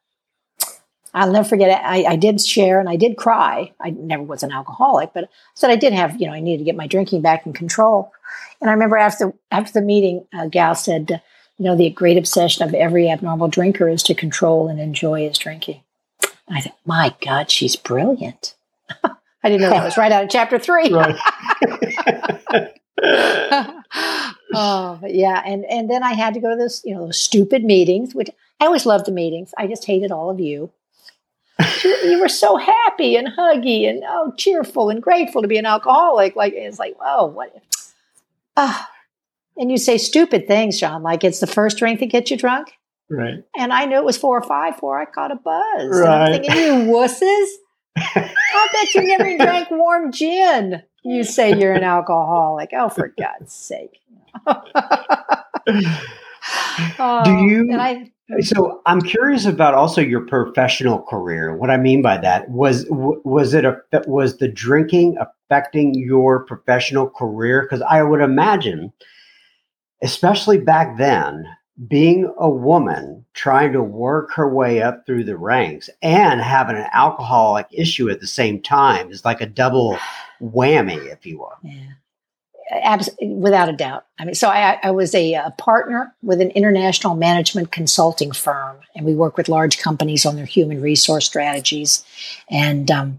[1.14, 1.84] I'll never forget it.
[1.84, 3.72] I, I, did share and I did cry.
[3.80, 6.58] I never was an alcoholic, but I said I did have, you know, I needed
[6.58, 8.12] to get my drinking back in control.
[8.60, 11.22] And I remember after after the meeting, a gal said,
[11.58, 15.38] you know, the great obsession of every abnormal drinker is to control and enjoy his
[15.38, 15.82] drinking.
[16.48, 18.54] And I thought, my God, she's brilliant.
[19.04, 20.88] I didn't know that was right out of chapter three.
[24.54, 27.18] oh, but yeah, and and then I had to go to those, you know, those
[27.18, 29.52] stupid meetings, which I always loved the meetings.
[29.58, 30.72] I just hated all of you
[31.84, 36.36] you were so happy and huggy and oh cheerful and grateful to be an alcoholic.
[36.36, 37.54] Like it's like, oh, what?
[38.56, 38.88] Ah,
[39.56, 41.02] and you say stupid things, John.
[41.02, 42.72] Like it's the first drink that gets you drunk.
[43.10, 43.44] Right.
[43.56, 45.88] And I knew it was four or five before I caught a buzz.
[45.88, 46.02] Right.
[46.02, 47.46] And I'm thinking, you wusses.
[47.96, 50.82] I bet you never drank warm gin.
[51.04, 52.70] You say you're an alcoholic.
[52.72, 54.00] Oh, for God's sake.
[56.99, 57.66] Oh, Do you?
[57.68, 61.57] Oh, and I, so I'm curious about also your professional career.
[61.57, 67.11] What I mean by that was was it a was the drinking affecting your professional
[67.11, 67.62] career?
[67.62, 68.92] Because I would imagine,
[70.03, 71.45] especially back then,
[71.88, 76.88] being a woman trying to work her way up through the ranks and having an
[76.92, 79.99] alcoholic issue at the same time is like a double
[80.40, 81.57] whammy, if you will.
[81.62, 81.92] Yeah.
[82.70, 84.07] Abs- without a doubt.
[84.18, 88.77] I mean, so I, I was a, a, partner with an international management consulting firm,
[88.94, 92.05] and we work with large companies on their human resource strategies.
[92.51, 93.18] And um,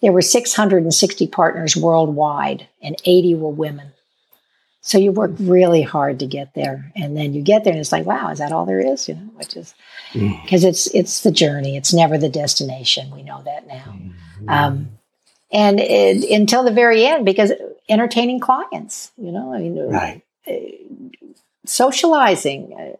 [0.00, 3.92] there were 660 partners worldwide, and 80 were women.
[4.84, 7.92] So you work really hard to get there, and then you get there, and it's
[7.92, 9.08] like, wow, is that all there is?
[9.08, 9.74] You know, which is
[10.12, 10.68] because mm.
[10.68, 11.76] it's it's the journey.
[11.76, 13.12] It's never the destination.
[13.12, 13.74] We know that now.
[13.76, 14.48] Mm-hmm.
[14.48, 14.88] Um,
[15.52, 17.52] and it, until the very end, because
[17.88, 20.22] entertaining clients, you know, I mean, right.
[20.46, 20.52] Uh,
[21.64, 22.96] socializing, uh,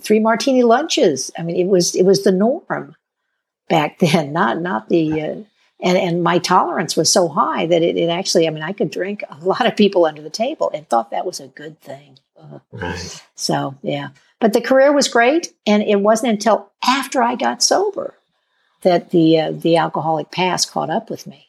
[0.00, 1.30] three martini lunches.
[1.38, 2.96] I mean, it was it was the norm
[3.68, 5.22] back then, not not the.
[5.22, 5.36] Uh,
[5.84, 8.90] and and my tolerance was so high that it, it actually, I mean, I could
[8.90, 12.18] drink a lot of people under the table and thought that was a good thing.
[12.40, 13.22] Uh, right.
[13.34, 18.14] So yeah, but the career was great, and it wasn't until after I got sober
[18.82, 21.48] that the uh, the alcoholic past caught up with me.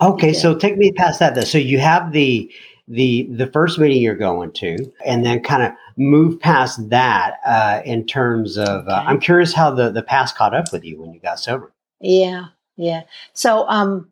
[0.00, 1.34] Okay, so take me past that.
[1.34, 1.42] Though.
[1.42, 2.50] So you have the
[2.86, 7.82] the the first meeting you're going to, and then kind of move past that uh,
[7.84, 8.66] in terms of.
[8.68, 8.92] Uh, okay.
[8.92, 11.72] Uh, I'm curious how the the past caught up with you when you got sober.
[12.00, 13.02] Yeah, yeah.
[13.32, 14.10] So um,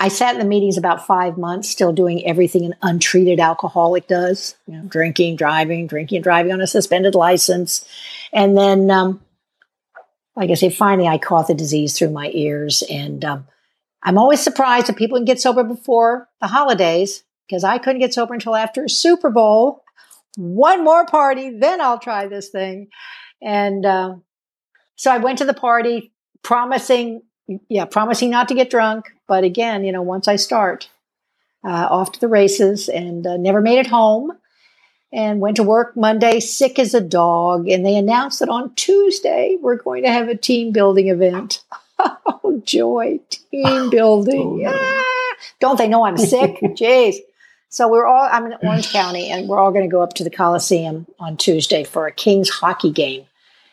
[0.00, 4.56] I sat in the meetings about five months, still doing everything an untreated alcoholic does.
[4.66, 7.84] You know, drinking, driving, drinking, driving on a suspended license,
[8.32, 8.90] and then.
[8.90, 9.20] Um,
[10.36, 13.46] like I say, finally I caught the disease through my ears and um,
[14.04, 18.14] I'm always surprised that people can get sober before the holidays because I couldn't get
[18.14, 19.82] sober until after Super Bowl.
[20.36, 22.88] One more party, then I'll try this thing.
[23.40, 24.16] And uh,
[24.96, 26.12] so I went to the party
[26.42, 27.22] promising,
[27.68, 29.06] yeah, promising not to get drunk.
[29.26, 30.88] But again, you know, once I start,
[31.64, 34.32] uh, off to the races and uh, never made it home
[35.12, 37.68] and went to work Monday sick as a dog.
[37.68, 41.62] And they announced that on Tuesday, we're going to have a team building event.
[42.44, 44.60] Oh, joy, team building.
[44.60, 45.02] Yeah.
[45.60, 46.58] Don't they know I'm sick?
[46.62, 47.16] Jeez.
[47.68, 50.24] So we're all, I'm in Orange County, and we're all going to go up to
[50.24, 53.26] the Coliseum on Tuesday for a Kings hockey game.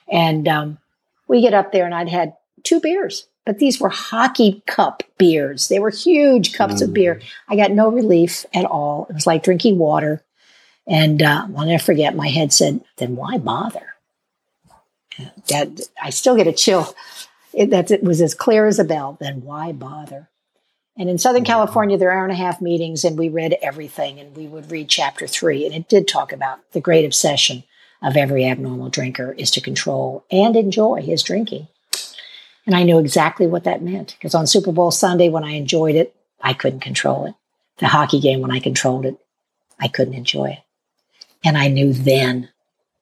[0.09, 0.77] And um,
[1.27, 5.67] we get up there, and I'd had two beers, but these were hockey cup beers.
[5.67, 6.85] They were huge cups mm.
[6.85, 7.15] of beer.
[7.15, 7.23] Mm.
[7.49, 9.05] I got no relief at all.
[9.09, 10.23] It was like drinking water.
[10.87, 13.93] And uh, I'll never forget, my head said, then why bother?
[15.49, 16.95] That I still get a chill
[17.53, 20.29] it, that it was as clear as a bell, then why bother?
[20.97, 21.51] And in Southern mm-hmm.
[21.51, 24.71] California, there are hour and a half meetings, and we read everything, and we would
[24.71, 27.63] read chapter three, and it did talk about the great obsession
[28.01, 31.67] of every abnormal drinker is to control and enjoy his drinking.
[32.65, 35.95] And I knew exactly what that meant because on Super Bowl Sunday, when I enjoyed
[35.95, 37.35] it, I couldn't control it.
[37.77, 39.17] The hockey game, when I controlled it,
[39.79, 40.59] I couldn't enjoy it.
[41.43, 42.49] And I knew then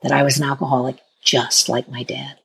[0.02, 2.39] that I was an alcoholic just like my dad.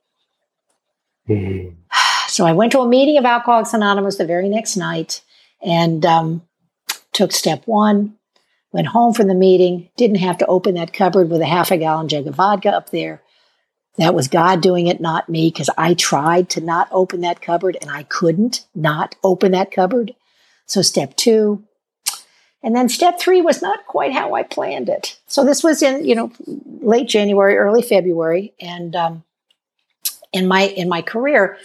[1.29, 1.75] Mm-hmm.
[2.27, 5.21] So I went to a meeting of Alcoholics Anonymous the very next night
[5.63, 6.41] and um,
[7.13, 8.15] took step one.
[8.73, 11.77] Went home from the meeting, didn't have to open that cupboard with a half a
[11.77, 13.21] gallon jug of vodka up there.
[13.97, 17.77] That was God doing it, not me, because I tried to not open that cupboard
[17.79, 20.13] and I couldn't not open that cupboard.
[20.65, 21.63] So step two.
[22.61, 25.19] And then step three was not quite how I planned it.
[25.27, 26.31] So this was in, you know,
[26.81, 28.53] late January, early February.
[28.59, 29.23] And um,
[30.35, 31.57] in my in my career,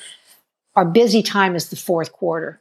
[0.76, 2.60] our busy time is the fourth quarter.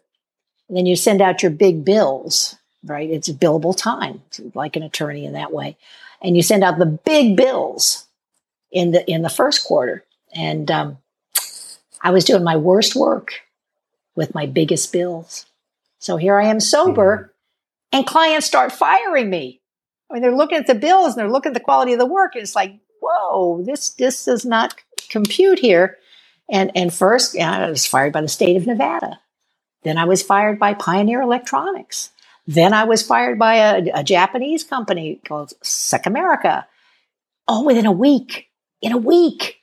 [0.68, 3.10] And then you send out your big bills, right?
[3.10, 4.22] It's billable time,
[4.54, 5.78] like an attorney in that way.
[6.22, 8.08] And you send out the big bills
[8.72, 10.04] in the in the first quarter.
[10.34, 10.98] And um,
[12.02, 13.42] I was doing my worst work
[14.16, 15.46] with my biggest bills.
[16.00, 17.98] So here I am sober, mm-hmm.
[17.98, 19.62] and clients start firing me.
[20.10, 22.06] I mean, they're looking at the bills and they're looking at the quality of the
[22.06, 24.76] work, and it's like, whoa, this this does not
[25.10, 25.98] compute here.
[26.50, 29.20] And, and first, yeah, I was fired by the state of Nevada.
[29.84, 32.12] Then I was fired by Pioneer Electronics.
[32.48, 36.68] Then I was fired by a, a Japanese company called Sec America.
[37.48, 38.48] All within a week.
[38.82, 39.58] In a week.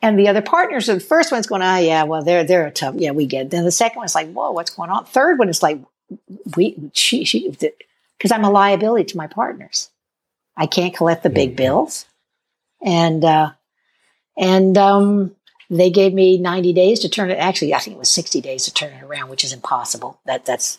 [0.00, 2.96] And the other partners, the first one's going, oh, yeah, well, they're, they're a tough.
[2.96, 3.46] Yeah, we get.
[3.46, 3.50] It.
[3.50, 5.04] Then the second one's like, whoa, what's going on?
[5.04, 5.80] Third one is like,
[6.56, 9.90] we, she, she, because I'm a liability to my partners.
[10.56, 12.04] I can't collect the big bills.
[12.84, 13.52] And, uh,
[14.36, 15.34] and, um,
[15.72, 17.38] they gave me 90 days to turn it.
[17.38, 20.20] Actually, I think it was 60 days to turn it around, which is impossible.
[20.26, 20.76] That that's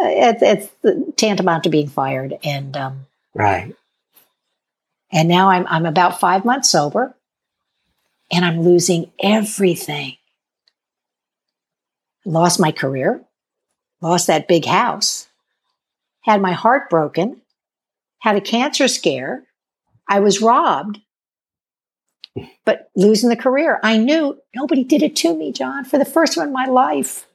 [0.00, 2.38] uh, it's, it's tantamount to being fired.
[2.44, 3.74] And um, right.
[5.12, 7.16] And now I'm I'm about five months sober,
[8.30, 10.16] and I'm losing everything.
[12.24, 13.22] Lost my career,
[14.00, 15.26] lost that big house,
[16.20, 17.40] had my heart broken,
[18.20, 19.42] had a cancer scare.
[20.06, 21.00] I was robbed
[22.64, 26.34] but losing the career, I knew nobody did it to me, John, for the first
[26.34, 27.26] time in my life.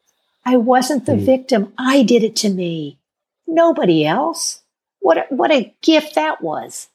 [0.45, 1.25] I wasn't the mm.
[1.25, 1.73] victim.
[1.77, 2.99] I did it to me.
[3.47, 4.61] Nobody else.
[4.99, 6.89] What a, what a gift that was.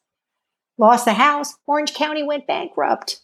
[0.78, 1.54] Lost the house.
[1.66, 3.20] Orange County went bankrupt.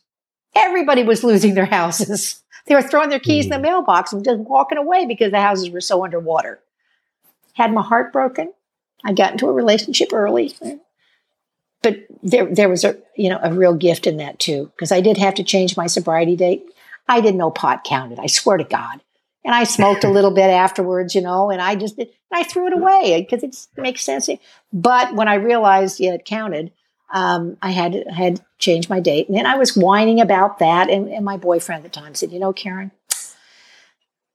[0.54, 2.42] Everybody was losing their houses.
[2.66, 3.46] They were throwing their keys mm.
[3.46, 3.62] in the hmm.
[3.74, 6.58] mailbox and just walking away because the houses were so underwater.
[7.52, 8.52] Had my heart broken.
[9.04, 10.52] I got into a relationship early.
[11.82, 15.00] But there, there was a, you know, a real gift in that too, because I
[15.00, 16.64] did have to change my sobriety date.
[17.08, 18.18] I didn't know pot counted.
[18.18, 19.00] I swear to God.
[19.44, 22.66] And I smoked a little bit afterwards, you know, and I just, and I threw
[22.66, 24.28] it away because it makes sense.
[24.72, 26.72] But when I realized, yeah, it counted,
[27.12, 29.28] um, I had to, had changed my date.
[29.28, 30.90] And then I was whining about that.
[30.90, 32.90] And, and my boyfriend at the time said, you know, Karen,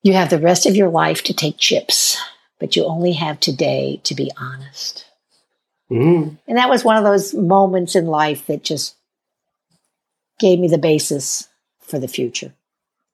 [0.04, 2.18] you have the rest of your life to take chips,
[2.60, 5.06] but you only have today to be honest.
[5.92, 6.38] Mm.
[6.48, 8.96] And that was one of those moments in life that just
[10.39, 12.54] gave me the basis for the future.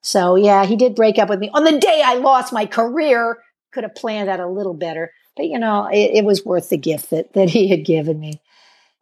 [0.01, 3.39] So, yeah, he did break up with me on the day I lost my career.
[3.73, 6.77] Could have planned that a little better, but you know, it, it was worth the
[6.77, 8.41] gift that, that he had given me.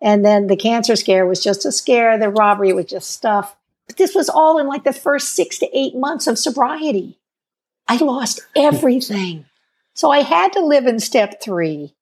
[0.01, 2.17] And then the cancer scare was just a scare.
[2.17, 3.55] The robbery was just stuff.
[3.87, 7.19] But this was all in like the first six to eight months of sobriety.
[7.87, 9.45] I lost everything.
[9.93, 11.93] So I had to live in step three.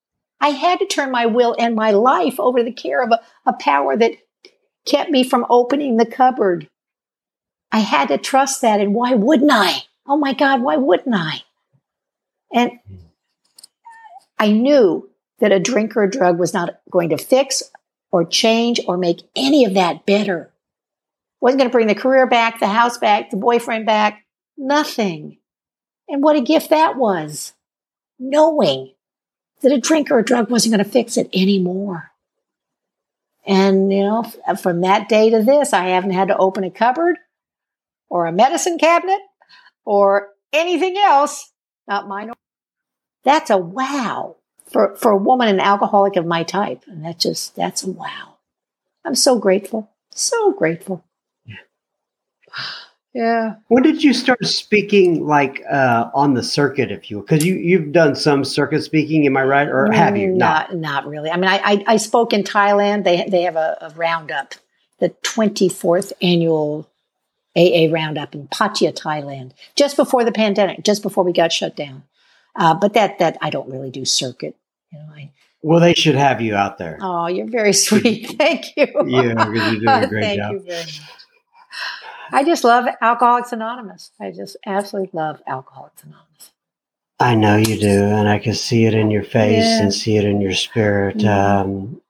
[0.44, 3.22] I had to turn my will and my life over to the care of a,
[3.46, 4.12] a power that
[4.86, 6.70] kept me from opening the cupboard.
[7.72, 8.82] I had to trust that.
[8.82, 9.84] And why wouldn't I?
[10.06, 11.44] Oh my God, why wouldn't I?
[12.54, 12.72] And
[14.38, 17.64] I knew that a drink or a drug was not going to fix
[18.12, 20.52] or change or make any of that better.
[21.40, 24.26] Wasn't going to bring the career back, the house back, the boyfriend back,
[24.58, 25.38] nothing.
[26.10, 27.54] And what a gift that was.
[28.20, 28.94] Knowing
[29.64, 32.12] that a drink or a drug wasn't going to fix it anymore.
[33.46, 36.72] And, you know, uh, from that day to this, I haven't had to open a
[36.72, 37.18] cupboard
[38.10, 39.20] or a medicine cabinet
[39.84, 41.52] or anything else,
[41.88, 42.32] not mine.
[43.24, 44.38] That's a wow
[44.72, 46.84] for, for a woman, an alcoholic of my type.
[46.88, 48.36] And that just, that's a wow.
[49.04, 49.90] I'm so grateful.
[50.12, 51.04] So grateful.
[51.46, 51.56] Yeah.
[53.14, 53.56] Yeah.
[53.68, 57.92] When did you start speaking like uh, on the circuit, if you Because you you've
[57.92, 60.72] done some circuit speaking, am I right, or have you not?
[60.74, 61.30] Not, not really.
[61.30, 63.04] I mean, I, I, I spoke in Thailand.
[63.04, 64.56] They they have a, a roundup,
[65.00, 66.90] the twenty fourth annual
[67.56, 72.04] AA roundup in Pattaya, Thailand, just before the pandemic, just before we got shut down.
[72.56, 74.56] Uh, but that that I don't really do circuit.
[74.92, 76.98] You know, I, well, they should have you out there.
[77.00, 78.32] Oh, you're very sweet.
[78.40, 78.88] Thank you.
[79.06, 80.88] yeah, you're doing a great Thank job.
[82.26, 82.48] You very much.
[82.48, 84.12] I just love Alcoholics Anonymous.
[84.20, 86.52] I just absolutely love Alcoholics Anonymous.
[87.20, 89.82] I know you do, and I can see it in your face yeah.
[89.82, 91.18] and see it in your spirit.
[91.18, 91.28] Mm-hmm.
[91.28, 92.02] Um,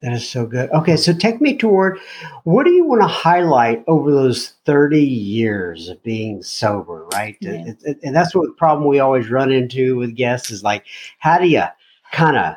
[0.00, 0.70] that is so good.
[0.70, 1.98] Okay, so take me toward
[2.44, 7.36] what do you want to highlight over those 30 years of being sober, right?
[7.40, 7.68] Yeah.
[7.68, 10.84] It, it, and that's what the problem we always run into with guests is like,
[11.18, 11.64] how do you
[12.12, 12.54] kind of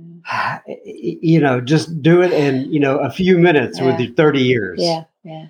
[0.00, 0.60] mm.
[0.84, 4.78] you know just do it in you know a few minutes with your 30 years
[4.80, 5.46] yeah yeah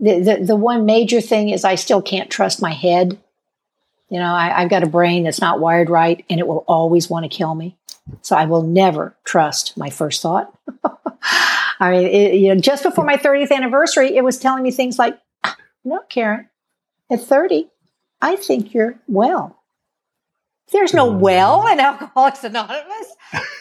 [0.00, 3.18] the, the, the one major thing is i still can't trust my head
[4.08, 7.10] you know I, i've got a brain that's not wired right and it will always
[7.10, 7.76] want to kill me
[8.22, 10.52] so i will never trust my first thought
[11.80, 14.98] i mean it, you know just before my 30th anniversary it was telling me things
[14.98, 16.48] like ah, no karen
[17.10, 17.68] at 30
[18.20, 19.58] i think you're well
[20.72, 21.18] there's no mm.
[21.18, 23.16] well in Alcoholics Anonymous.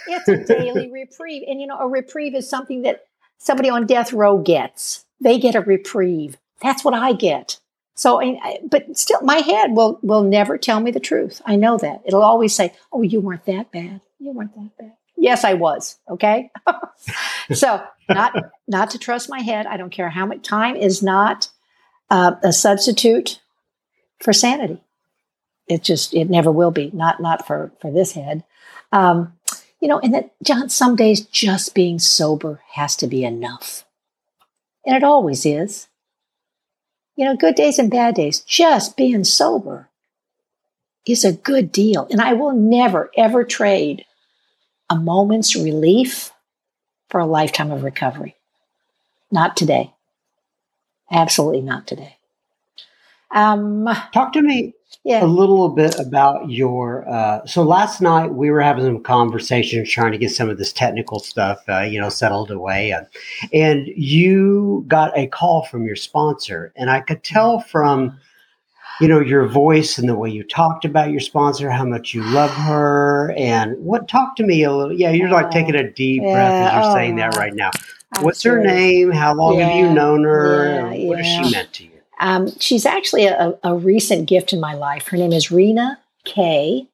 [0.08, 1.44] It's a daily reprieve.
[1.48, 3.06] And, you know, a reprieve is something that
[3.38, 5.06] somebody on death row gets.
[5.20, 6.38] They get a reprieve.
[6.62, 7.60] That's what I get.
[7.96, 8.22] So,
[8.70, 11.42] but still, my head will, will never tell me the truth.
[11.46, 12.02] I know that.
[12.06, 14.02] It'll always say, oh, you weren't that bad.
[14.20, 14.94] You weren't that bad.
[15.16, 15.98] Yes, I was.
[16.08, 16.52] Okay.
[17.54, 18.36] so not,
[18.68, 19.66] not to trust my head.
[19.66, 21.50] I don't care how much time is not
[22.12, 23.40] uh, a substitute
[24.20, 24.82] for sanity
[25.68, 28.44] it just it never will be not not for for this head
[28.92, 29.34] um,
[29.80, 33.86] you know and that john some days just being sober has to be enough
[34.88, 35.88] and it always is.
[37.18, 39.90] You know good days and bad days just being sober
[41.06, 42.08] is a good deal.
[42.10, 44.06] And i will never ever trade
[44.90, 46.32] a moment's relief
[47.10, 48.36] for a lifetime of recovery.
[49.32, 49.94] Not today.
[51.12, 52.18] Absolutely not today.
[53.32, 54.74] Um, talk to me
[55.08, 55.24] yeah.
[55.24, 57.08] a little bit about your.
[57.10, 60.74] Uh, so last night we were having some conversations, trying to get some of this
[60.74, 63.04] technical stuff, uh, you know, settled away, uh,
[63.54, 68.20] and you got a call from your sponsor, and I could tell from.
[69.00, 72.24] You know your voice and the way you talked about your sponsor, how much you
[72.24, 74.08] love her, and what.
[74.08, 74.92] Talk to me a little.
[74.92, 77.70] Yeah, you're like taking a deep yeah, breath as you're oh, saying that right now.
[78.22, 79.12] What's her name?
[79.12, 80.90] How long yeah, have you known her?
[80.90, 81.97] what has she meant to you?
[82.20, 85.08] Um, she's actually a, a, recent gift in my life.
[85.08, 86.88] Her name is Rena Kay,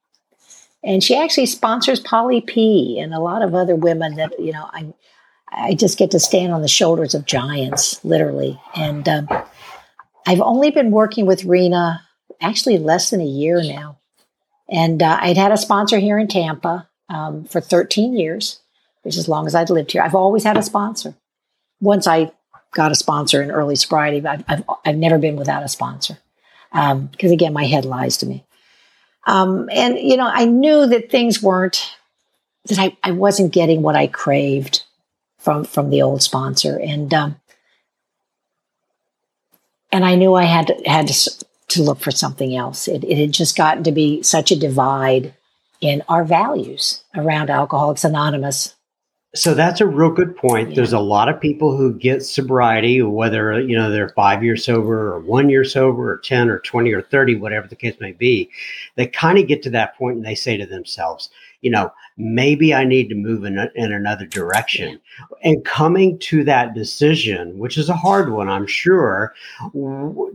[0.82, 4.68] and she actually sponsors Polly P and a lot of other women that you know
[4.72, 4.92] I
[5.50, 8.60] I just get to stand on the shoulders of giants, literally.
[8.74, 9.28] And um,
[10.26, 12.02] I've only been working with Rena
[12.40, 13.98] actually less than a year now,
[14.68, 18.60] and uh, I'd had a sponsor here in Tampa um, for 13 years,
[19.02, 20.02] which is as long as I'd lived here.
[20.02, 21.14] I've always had a sponsor.
[21.80, 22.32] Once I
[22.74, 26.18] got a sponsor in early sobriety, but I've, I've, I've never been without a sponsor
[26.70, 28.44] because um, again, my head lies to me.
[29.26, 31.96] Um, and, you know, I knew that things weren't,
[32.66, 34.82] that I, I wasn't getting what I craved
[35.38, 36.78] from, from the old sponsor.
[36.78, 37.40] And, um,
[39.92, 42.88] and I knew I had to, had to, to look for something else.
[42.88, 45.32] It, it had just gotten to be such a divide
[45.80, 48.74] in our values around Alcoholics Anonymous
[49.34, 50.70] so that's a real good point.
[50.70, 50.76] Yeah.
[50.76, 55.12] There's a lot of people who get sobriety, whether you know they're five years sober
[55.12, 58.48] or one year sober or 10 or 20 or 30, whatever the case may be.
[58.94, 61.30] They kind of get to that point and they say to themselves,
[61.64, 65.00] you know, maybe I need to move in, a, in another direction.
[65.42, 69.34] And coming to that decision, which is a hard one, I'm sure.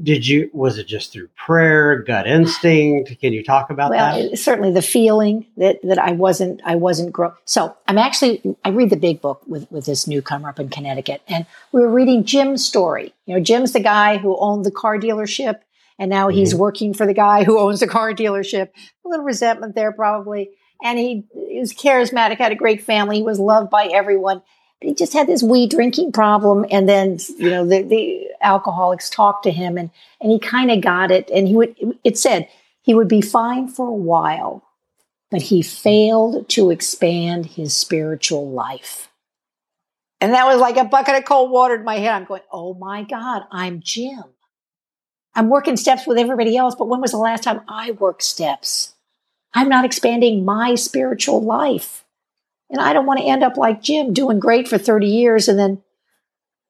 [0.01, 3.19] Did you, was it just through prayer, gut instinct?
[3.21, 4.39] Can you talk about well, that?
[4.39, 7.31] certainly the feeling that, that I wasn't, I wasn't grow.
[7.45, 11.21] So I'm actually, I read the big book with, with this newcomer up in Connecticut
[11.27, 13.13] and we were reading Jim's story.
[13.27, 15.59] You know, Jim's the guy who owned the car dealership
[15.99, 16.59] and now he's mm-hmm.
[16.59, 18.69] working for the guy who owns the car dealership.
[19.05, 20.49] A little resentment there probably
[20.83, 24.41] and he, he was charismatic, had a great family, he was loved by everyone.
[24.79, 29.09] But he just had this wee drinking problem, and then you know the, the alcoholics
[29.09, 29.89] talked to him, and
[30.21, 31.29] and he kind of got it.
[31.29, 31.75] And he would
[32.05, 32.47] it said
[32.81, 34.63] he would be fine for a while,
[35.31, 39.09] but he failed to expand his spiritual life.
[40.21, 42.13] And that was like a bucket of cold water in my head.
[42.13, 44.23] I'm going, oh my God, I'm Jim.
[45.35, 48.95] I'm working steps with everybody else, but when was the last time I worked steps?
[49.53, 52.05] I'm not expanding my spiritual life.
[52.69, 55.57] And I don't want to end up like Jim doing great for 30 years and
[55.57, 55.81] then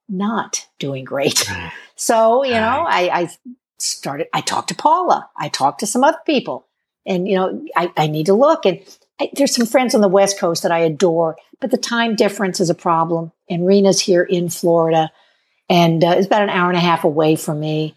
[0.08, 1.50] not doing great.
[2.02, 3.30] So, you know, I, I
[3.78, 6.66] started, I talked to Paula, I talked to some other people,
[7.06, 8.66] and, you know, I, I need to look.
[8.66, 8.80] And
[9.20, 12.62] I, there's some friends on the West Coast that I adore, but the time difference
[12.62, 13.34] is a problem.
[13.50, 15.12] And Rena's here in Florida,
[15.70, 17.96] and uh, it's about an hour and a half away from me.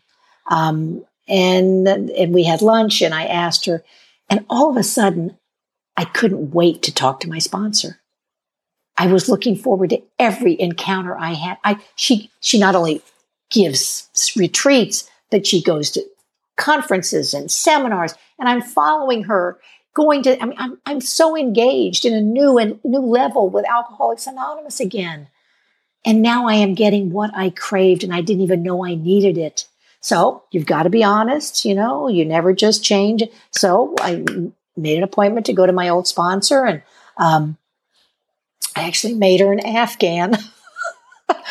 [0.50, 3.84] Um, and and we had lunch, and I asked her,
[4.32, 5.36] and all of a sudden,
[5.94, 8.00] I couldn't wait to talk to my sponsor.
[8.96, 11.58] I was looking forward to every encounter I had.
[11.62, 13.02] I she she not only
[13.50, 16.06] gives retreats, but she goes to
[16.56, 19.60] conferences and seminars, and I'm following her
[19.92, 20.42] going to.
[20.42, 24.80] I mean, I'm I'm so engaged in a new and new level with Alcoholics Anonymous
[24.80, 25.28] again,
[26.06, 29.36] and now I am getting what I craved, and I didn't even know I needed
[29.36, 29.68] it.
[30.02, 33.22] So you've got to be honest, you know, you never just change.
[33.52, 34.24] So I
[34.76, 36.82] made an appointment to go to my old sponsor and
[37.16, 37.56] um,
[38.74, 40.36] I actually made her an Afghan.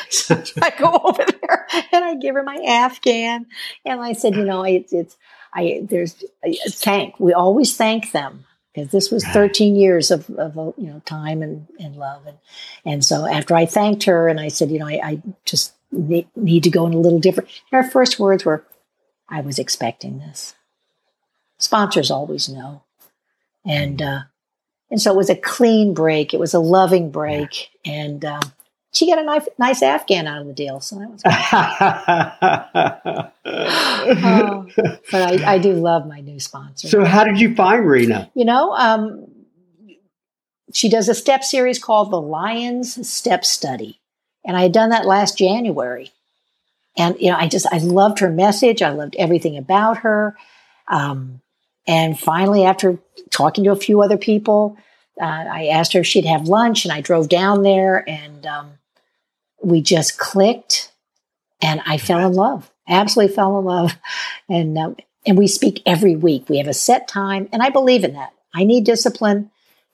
[0.09, 3.45] so I go over there and I give her my Afghan
[3.85, 5.17] and I said, you know, it's, it's
[5.53, 10.55] I, there's a thank, we always thank them because this was 13 years of, of
[10.77, 12.37] you know time and, and love and
[12.85, 16.63] and so after I thanked her and I said you know I, I just need
[16.63, 17.49] to go in a little different.
[17.71, 18.65] And our first words were,
[19.29, 20.55] I was expecting this.
[21.59, 22.83] Sponsors always know.
[23.65, 24.21] And, uh,
[24.89, 26.33] and so it was a clean break.
[26.33, 27.69] It was a loving break.
[27.85, 28.41] And, um,
[28.93, 30.81] she got a nice, nice Afghan out of the deal.
[30.81, 31.21] So that was
[34.25, 34.67] oh,
[35.11, 36.89] but I, I, do love my new sponsor.
[36.89, 38.29] So how did you find Rena?
[38.35, 39.27] You know, um,
[40.73, 44.00] she does a step series called the Lions Step Study.
[44.45, 46.11] And I had done that last January.
[46.97, 48.81] And, you know, I just, I loved her message.
[48.81, 50.35] I loved everything about her.
[50.87, 51.41] Um,
[51.87, 54.77] and finally, after talking to a few other people,
[55.19, 58.71] uh, I asked her if she'd have lunch and I drove down there and um,
[59.63, 60.91] we just clicked
[61.61, 63.97] and I fell in love, absolutely fell in love.
[64.49, 64.93] And, uh,
[65.25, 66.49] and we speak every week.
[66.49, 68.33] We have a set time and I believe in that.
[68.53, 69.49] I need discipline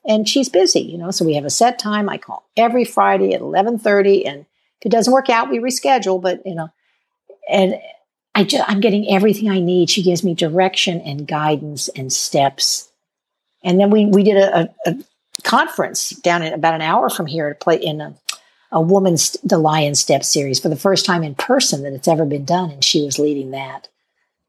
[0.06, 1.10] and she's busy, you know.
[1.10, 2.08] So we have a set time.
[2.08, 4.40] I call every Friday at eleven thirty, and
[4.80, 6.20] if it doesn't work out, we reschedule.
[6.20, 6.70] But you know,
[7.48, 7.80] and
[8.34, 9.90] I just I'm getting everything I need.
[9.90, 12.88] She gives me direction and guidance and steps.
[13.64, 14.98] And then we we did a, a, a
[15.42, 18.14] conference down in about an hour from here to play in a,
[18.70, 22.24] a woman's the Lion Step series for the first time in person that it's ever
[22.24, 23.88] been done, and she was leading that,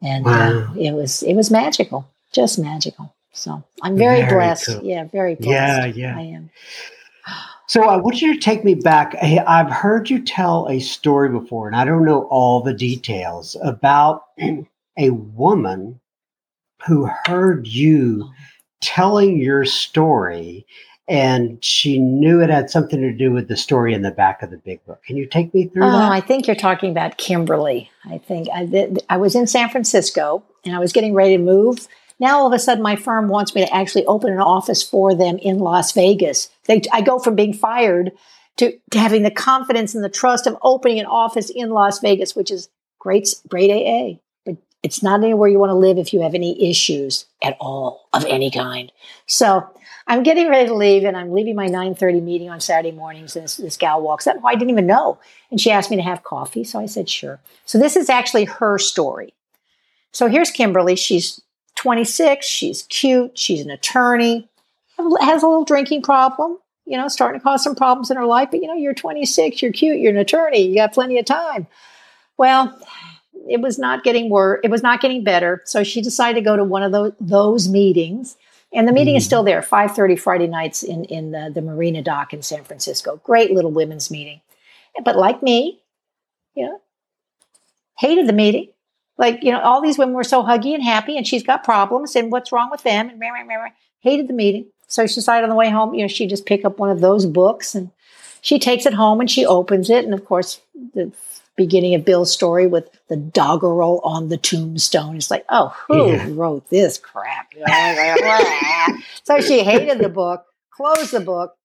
[0.01, 0.67] and uh, wow.
[0.69, 3.15] uh, it was it was magical, just magical.
[3.31, 4.67] So I'm very, very blessed.
[4.67, 4.83] Cool.
[4.83, 5.95] Yeah, very blessed.
[5.97, 6.17] Yeah, yeah.
[6.17, 6.49] I am.
[7.67, 9.15] So I want you to take me back.
[9.21, 14.23] I've heard you tell a story before, and I don't know all the details about
[14.97, 15.99] a woman
[16.87, 18.33] who heard you oh.
[18.81, 20.65] telling your story
[21.09, 24.51] and she knew it had something to do with the story in the back of
[24.51, 25.01] the big book.
[25.03, 26.11] Can you take me through oh, that?
[26.11, 27.89] I think you're talking about Kimberly.
[28.05, 31.87] I think I, I was in San Francisco and I was getting ready to move.
[32.19, 35.15] Now all of a sudden, my firm wants me to actually open an office for
[35.15, 36.49] them in Las Vegas.
[36.65, 38.11] They, I go from being fired
[38.57, 42.35] to, to having the confidence and the trust of opening an office in Las Vegas,
[42.35, 44.19] which is great, great AA.
[44.45, 48.09] But it's not anywhere you want to live if you have any issues at all
[48.11, 48.91] of any kind.
[49.25, 49.65] So
[50.05, 53.45] I'm getting ready to leave and I'm leaving my 9:30 meeting on Saturday mornings and
[53.45, 55.19] this, this gal walks up who I didn't even know
[55.51, 57.39] and she asked me to have coffee so I said sure.
[57.65, 59.33] So this is actually her story.
[60.11, 61.39] So here's Kimberly, she's
[61.79, 64.49] 26, she's cute, she's an attorney,
[64.97, 68.49] has a little drinking problem, you know, starting to cause some problems in her life,
[68.51, 71.67] but you know, you're 26, you're cute, you're an attorney, you got plenty of time.
[72.37, 72.77] Well,
[73.49, 76.57] it was not getting worse, it was not getting better, so she decided to go
[76.57, 78.35] to one of those those meetings
[78.73, 79.17] and the meeting mm.
[79.17, 83.19] is still there, 5.30 Friday nights in, in the, the Marina Dock in San Francisco.
[83.23, 84.41] Great little women's meeting.
[85.03, 85.81] But like me,
[86.55, 86.81] you know,
[87.97, 88.69] hated the meeting.
[89.19, 92.15] Like, you know, all these women were so huggy and happy and she's got problems
[92.15, 94.65] and what's wrong with them and rah, rah, rah, hated the meeting.
[94.87, 97.01] So she decided on the way home, you know, she just pick up one of
[97.01, 97.91] those books and
[98.41, 100.05] she takes it home and she opens it.
[100.05, 100.61] And of course,
[100.93, 101.11] the
[101.57, 105.17] beginning of Bill's story with the doggerel on the tombstone.
[105.17, 106.27] It's like, oh, who yeah.
[106.31, 107.51] wrote this crap?
[109.23, 111.55] so she hated the book, closed the book,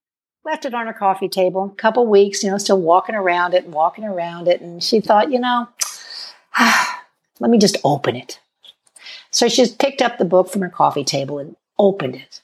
[0.45, 1.71] left it on her coffee table.
[1.73, 4.61] A couple weeks, you know, still walking around it and walking around it.
[4.61, 5.69] And she thought, you know,
[7.41, 8.41] let me just open it.
[9.31, 12.41] So she picked up the book from her coffee table and opened it.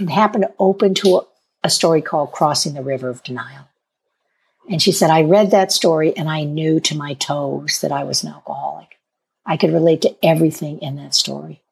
[0.00, 1.20] It happened to open to a,
[1.64, 3.68] a story called Crossing the River of Denial.
[4.70, 8.04] And she said, I read that story and I knew to my toes that I
[8.04, 8.98] was an alcoholic.
[9.44, 11.62] I could relate to everything in that story.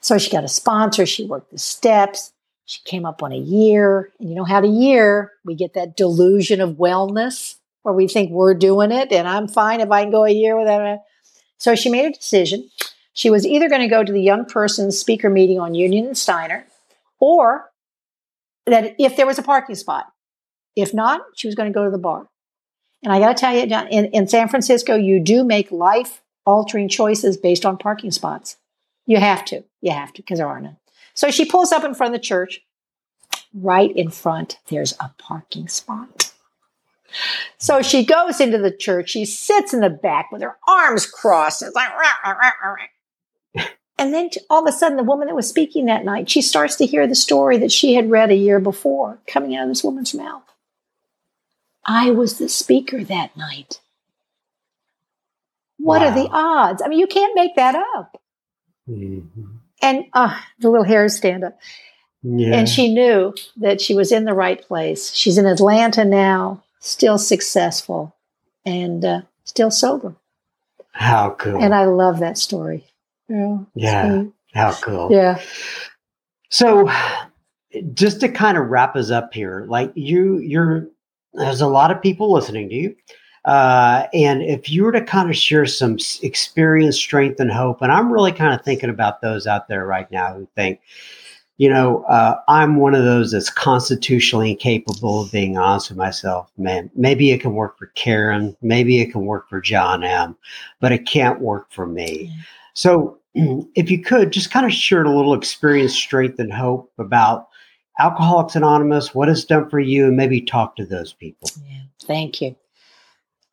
[0.00, 1.06] So she got a sponsor.
[1.06, 2.32] She worked the steps.
[2.66, 4.10] She came up on a year.
[4.18, 8.30] And you know how to year, we get that delusion of wellness where we think
[8.30, 11.00] we're doing it and I'm fine if I can go a year without it.
[11.62, 12.68] So she made a decision.
[13.12, 16.18] She was either going to go to the young person's speaker meeting on Union and
[16.18, 16.66] Steiner
[17.20, 17.70] or
[18.66, 20.06] that if there was a parking spot,
[20.74, 22.26] if not, she was going to go to the bar.
[23.04, 26.88] And I got to tell you, in, in San Francisco, you do make life altering
[26.88, 28.56] choices based on parking spots.
[29.06, 29.62] You have to.
[29.80, 30.78] You have to because there are none.
[31.14, 32.60] So she pulls up in front of the church.
[33.54, 36.31] Right in front, there's a parking spot.
[37.58, 39.10] So she goes into the church.
[39.10, 41.62] She sits in the back with her arms crossed.
[41.62, 42.76] It's like, rah, rah, rah,
[43.98, 46.74] and then all of a sudden, the woman that was speaking that night, she starts
[46.76, 49.84] to hear the story that she had read a year before coming out of this
[49.84, 50.42] woman's mouth.
[51.84, 53.80] I was the speaker that night.
[55.78, 56.08] What wow.
[56.08, 56.82] are the odds?
[56.82, 58.20] I mean, you can't make that up.
[58.88, 59.44] Mm-hmm.
[59.82, 61.58] And uh, the little hairs stand up.
[62.22, 62.56] Yeah.
[62.56, 65.12] And she knew that she was in the right place.
[65.12, 68.14] She's in Atlanta now, still successful
[68.66, 70.14] and uh, still sober.
[70.92, 71.62] How cool.
[71.62, 72.84] And I love that story.
[73.28, 73.58] Yeah.
[73.74, 74.24] yeah.
[74.52, 75.08] How cool.
[75.10, 75.40] Yeah.
[76.50, 76.90] So
[77.94, 80.88] just to kind of wrap us up here, like you, you're
[81.32, 82.96] there's a lot of people listening to you.
[83.46, 87.90] Uh, and if you were to kind of share some experience, strength, and hope, and
[87.90, 90.80] I'm really kind of thinking about those out there right now who think,
[91.62, 96.50] you know, uh, I'm one of those that's constitutionally incapable of being honest with myself.
[96.58, 100.34] Man, maybe it can work for Karen, maybe it can work for John M.,
[100.80, 102.34] but it can't work for me.
[102.74, 103.16] So,
[103.76, 107.46] if you could just kind of share a little experience, strength, and hope about
[108.00, 111.48] Alcoholics Anonymous, what it's done for you, and maybe talk to those people.
[111.64, 112.56] Yeah, thank you.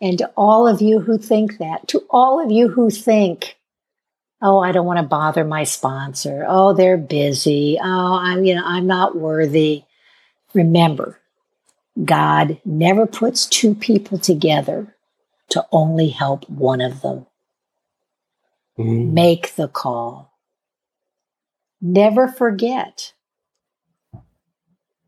[0.02, 3.59] And to all of you who think that, to all of you who think,
[4.42, 6.46] oh, I don't want to bother my sponsor.
[6.48, 7.78] Oh, they're busy.
[7.82, 9.84] Oh, I'm, you know, I'm not worthy.
[10.54, 11.20] Remember,
[12.04, 14.96] God never puts two people together
[15.50, 17.26] to only help one of them.
[18.78, 19.12] Mm.
[19.12, 20.38] Make the call.
[21.82, 23.14] Never forget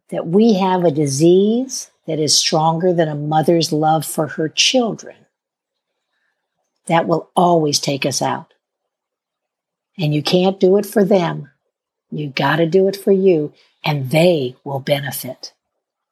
[0.09, 5.15] that we have a disease that is stronger than a mother's love for her children,
[6.87, 8.53] that will always take us out.
[9.97, 11.49] And you can't do it for them.
[12.09, 15.53] You got to do it for you, and they will benefit.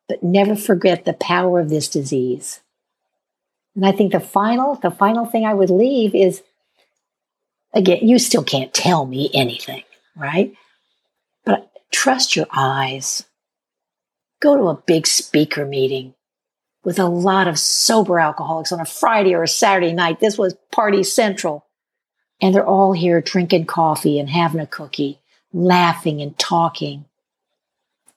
[0.07, 2.61] But never forget the power of this disease.
[3.75, 6.41] And I think the final, the final thing I would leave is
[7.73, 9.83] again, you still can't tell me anything,
[10.15, 10.53] right?
[11.45, 13.25] But trust your eyes
[14.41, 16.13] go to a big speaker meeting
[16.83, 20.19] with a lot of sober alcoholics on a Friday or a Saturday night.
[20.19, 21.65] This was party central.
[22.41, 25.19] And they're all here drinking coffee and having a cookie.
[25.53, 27.05] laughing and talking.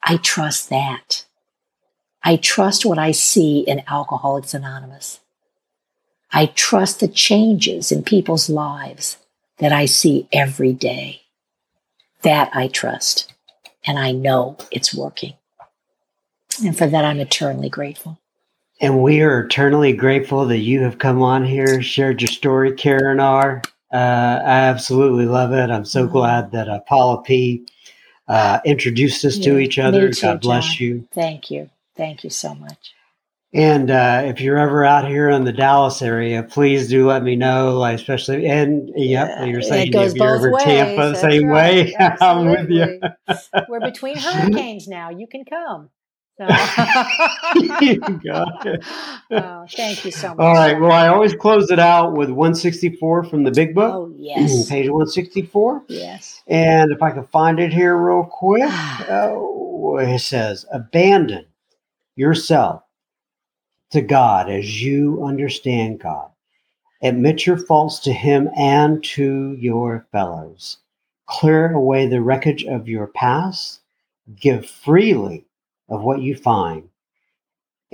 [0.02, 1.24] I trust that.
[2.22, 5.20] I trust what I see in Alcoholics Anonymous.
[6.32, 9.18] I trust the changes in people's lives
[9.58, 11.22] that I see every day.
[12.22, 13.32] That I trust.
[13.84, 15.34] And I know it's working.
[16.64, 18.18] And for that, I'm eternally grateful.
[18.80, 23.20] And we are eternally grateful that you have come on here, shared your story, Karen
[23.20, 23.62] R.
[23.92, 25.70] Uh, I absolutely love it.
[25.70, 26.12] I'm so mm-hmm.
[26.12, 27.66] glad that uh, Paula P.
[28.28, 30.10] Uh, introduced us yeah, to each other.
[30.10, 30.86] Too, God bless John.
[30.86, 31.08] you.
[31.12, 31.68] Thank you.
[31.96, 32.94] Thank you so much.
[33.54, 37.36] And uh, if you're ever out here in the Dallas area, please do let me
[37.36, 37.76] know.
[37.76, 40.64] Like especially, and yep, yeah, you're saying if you're ever ways.
[40.64, 41.86] Tampa, That's same right.
[41.86, 41.96] way.
[42.22, 43.00] I'm with you.
[43.68, 45.10] We're between hurricanes now.
[45.10, 45.90] You can come.
[46.38, 46.44] So.
[47.80, 48.84] you got it.
[49.34, 50.38] Oh, thank you so much.
[50.40, 50.78] All right.
[50.78, 53.94] Well, I always close it out with 164 from the Big Book.
[53.94, 55.84] Oh yes, page 164.
[55.88, 56.42] Yes.
[56.48, 58.64] And if I can find it here real quick,
[59.08, 61.46] oh, it says, "Abandon
[62.14, 62.82] yourself
[63.92, 66.30] to God as you understand God.
[67.02, 70.78] Admit your faults to Him and to your fellows.
[71.26, 73.80] Clear away the wreckage of your past.
[74.38, 75.46] Give freely
[75.92, 76.88] of what you find.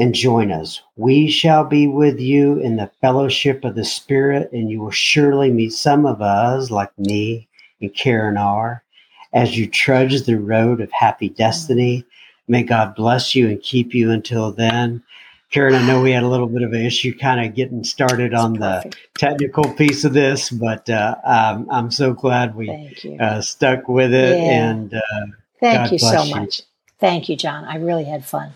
[0.00, 0.80] And join us.
[0.94, 5.50] We shall be with you in the fellowship of the Spirit, and you will surely
[5.50, 7.48] meet some of us, like me
[7.80, 8.84] and Karen R.,
[9.32, 12.04] as you trudge the road of happy destiny.
[12.46, 15.02] May God bless you and keep you until then.
[15.50, 18.34] Karen, I know we had a little bit of an issue kind of getting started
[18.34, 22.70] on the technical piece of this, but uh, um, I'm so glad we
[23.18, 24.38] uh, stuck with it.
[24.38, 24.68] Yeah.
[24.68, 25.26] And uh,
[25.58, 26.46] thank God you so you.
[26.98, 27.64] Thank you, John.
[27.64, 28.52] I really had fun.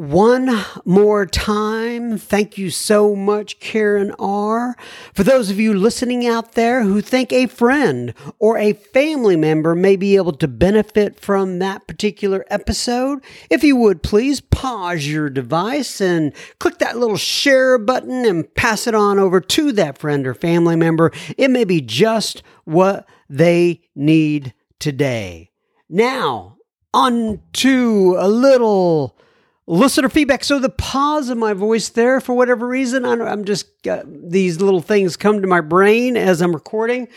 [0.00, 4.74] One more time, thank you so much, Karen R.
[5.12, 9.74] For those of you listening out there who think a friend or a family member
[9.74, 15.28] may be able to benefit from that particular episode, if you would please pause your
[15.28, 20.26] device and click that little share button and pass it on over to that friend
[20.26, 21.12] or family member.
[21.36, 25.50] It may be just what they need today.
[25.90, 26.56] Now,
[26.92, 29.16] on to a little
[29.66, 30.44] listener feedback.
[30.44, 34.80] So the pause of my voice there, for whatever reason, I'm just uh, these little
[34.80, 37.08] things come to my brain as I'm recording.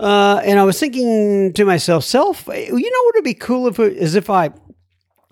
[0.00, 3.78] Uh, and I was thinking to myself, self, you know what would be cool if
[3.78, 4.50] it, is if I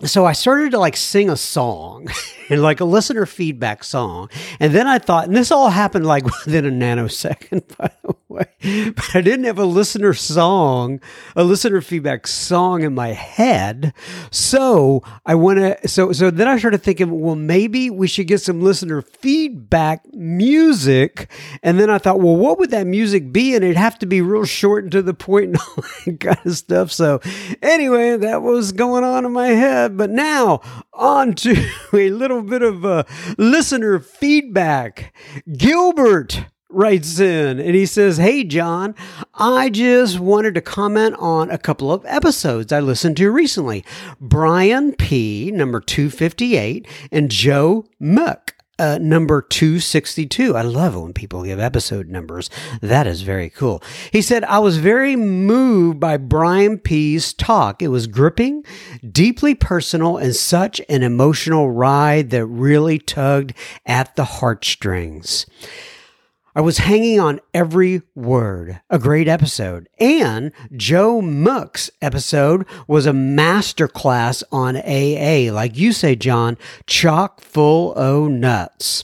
[0.05, 2.09] so I started to like sing a song
[2.49, 4.29] and like a listener feedback song.
[4.59, 8.45] And then I thought, and this all happened like within a nanosecond, by the way,
[8.95, 10.99] but I didn't have a listener song,
[11.35, 13.93] a listener feedback song in my head.
[14.31, 18.41] So I want to, so, so then I started thinking, well, maybe we should get
[18.41, 21.29] some listener feedback music.
[21.61, 23.55] And then I thought, well, what would that music be?
[23.55, 26.45] And it'd have to be real short and to the point and all that kind
[26.45, 26.91] of stuff.
[26.91, 27.21] So
[27.61, 29.97] anyway, that was going on in my head.
[29.97, 30.61] But now
[30.93, 33.03] on to a little bit of uh,
[33.37, 35.13] listener feedback.
[35.57, 38.95] Gilbert writes in and he says, Hey, John,
[39.33, 43.85] I just wanted to comment on a couple of episodes I listened to recently.
[44.19, 50.55] Brian P., number 258, and Joe Muck uh, number 262.
[50.55, 52.49] I love it when people give episode numbers.
[52.81, 53.83] That is very cool.
[54.11, 57.81] He said, I was very moved by Brian P.'s talk.
[57.81, 58.65] It was gripping,
[59.09, 63.53] deeply personal, and such an emotional ride that really tugged
[63.85, 65.45] at the heartstrings.
[66.55, 68.79] I was hanging on every word.
[68.89, 69.89] A great episode.
[69.99, 75.51] And Joe Mook's episode was a masterclass on AA.
[75.51, 79.03] Like you say, John, chock full o' nuts.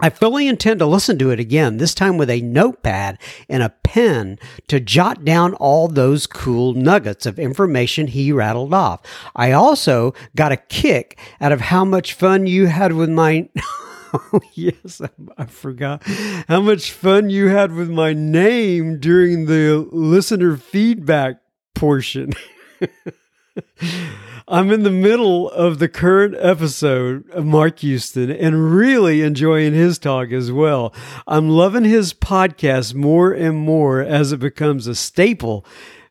[0.00, 3.70] I fully intend to listen to it again, this time with a notepad and a
[3.70, 4.38] pen
[4.68, 9.00] to jot down all those cool nuggets of information he rattled off.
[9.34, 13.48] I also got a kick out of how much fun you had with my.
[14.12, 16.02] Oh, yes, I, I, forgot
[16.48, 21.40] how much fun you had with my name during the listener feedback
[21.74, 22.32] portion.
[24.48, 29.98] I'm in the middle of the current episode of Mark Houston and really enjoying his
[29.98, 30.94] talk as well.
[31.26, 35.66] I'm loving his podcast more and more as it becomes a staple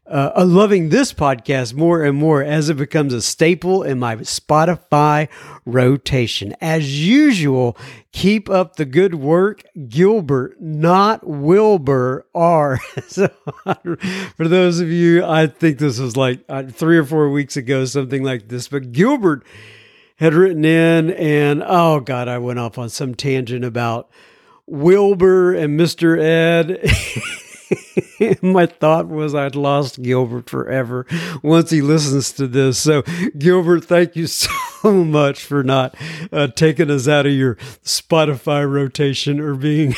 [0.10, 5.28] uh, loving this podcast more and more as it becomes a staple in my Spotify
[5.66, 6.55] rotation.
[6.62, 7.78] As usual,
[8.12, 12.80] keep up the good work, Gilbert, not Wilbur R.
[13.08, 13.28] so,
[14.36, 17.86] for those of you, I think this was like uh, three or four weeks ago,
[17.86, 19.45] something like this, but Gilbert
[20.18, 24.10] had written in, and oh God, I went off on some tangent about
[24.66, 26.20] Wilbur and Mr.
[26.20, 26.89] Ed.
[28.41, 31.05] My thought was I'd lost Gilbert forever
[31.43, 32.80] once he listens to this.
[32.80, 33.03] So,
[33.38, 35.95] Gilbert, thank you so much for not
[36.32, 39.95] uh, taking us out of your Spotify rotation or being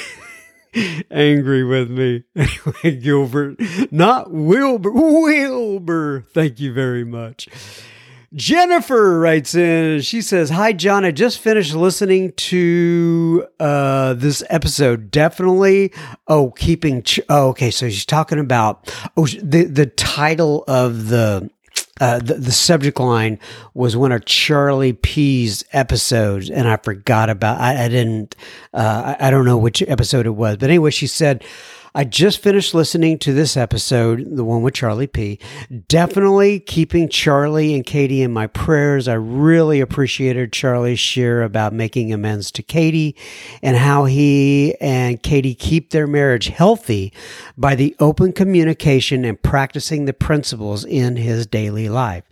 [1.11, 2.24] angry with me.
[2.36, 3.59] Anyway, Gilbert,
[3.91, 4.91] not Wilbur.
[4.91, 7.47] Wilbur, thank you very much.
[8.34, 10.01] Jennifer writes in.
[10.01, 11.03] She says, "Hi, John.
[11.03, 15.09] I just finished listening to uh, this episode.
[15.09, 15.91] Definitely.
[16.27, 17.01] Oh, keeping.
[17.01, 17.71] Ch- oh, okay.
[17.71, 18.93] So she's talking about.
[19.17, 21.49] Oh, the the title of the
[21.99, 23.39] uh, the, the, subject line
[23.73, 27.59] was one of Charlie P's episodes, and I forgot about.
[27.59, 28.36] I, I didn't.
[28.73, 31.43] Uh, I, I don't know which episode it was, but anyway, she said.
[32.00, 35.38] I just finished listening to this episode, the one with Charlie P.
[35.89, 39.10] Definitely keeping Charlie and Katie in my prayers.
[39.10, 43.18] I really appreciated Charlie's share about making amends to Katie
[43.62, 47.12] and how he and Katie keep their marriage healthy
[47.58, 52.24] by the open communication and practicing the principles in his daily life.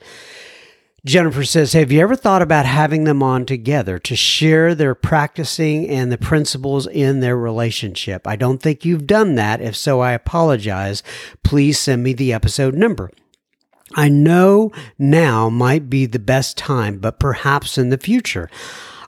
[1.08, 5.88] Jennifer says, Have you ever thought about having them on together to share their practicing
[5.88, 8.28] and the principles in their relationship?
[8.28, 9.62] I don't think you've done that.
[9.62, 11.04] If so, I apologize.
[11.44, 13.10] Please send me the episode number.
[13.96, 18.50] I know now might be the best time, but perhaps in the future.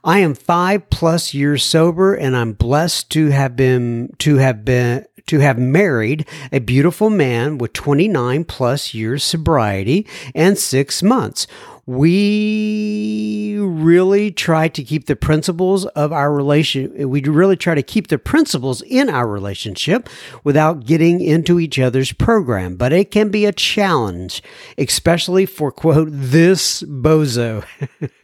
[0.02, 5.06] I am five plus years sober and I'm blessed to have been, to have been,
[5.28, 11.46] to have married a beautiful man with 29 plus years sobriety and six months
[11.90, 18.10] we really try to keep the principles of our relation we really try to keep
[18.10, 20.08] the principles in our relationship
[20.44, 22.76] without getting into each other's program.
[22.76, 24.44] But it can be a challenge
[24.78, 27.66] especially for quote this bozo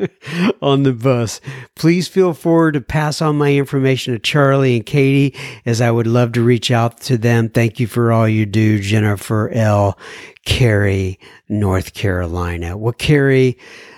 [0.61, 1.41] on the bus.
[1.73, 5.35] Please feel forward to pass on my information to charlie and katie
[5.65, 7.49] as i would love to reach out to them.
[7.49, 9.97] Thank you for all you do jennifer l
[10.45, 11.19] Cary,
[11.49, 12.77] North Carolina.
[12.77, 13.57] Well, Cary,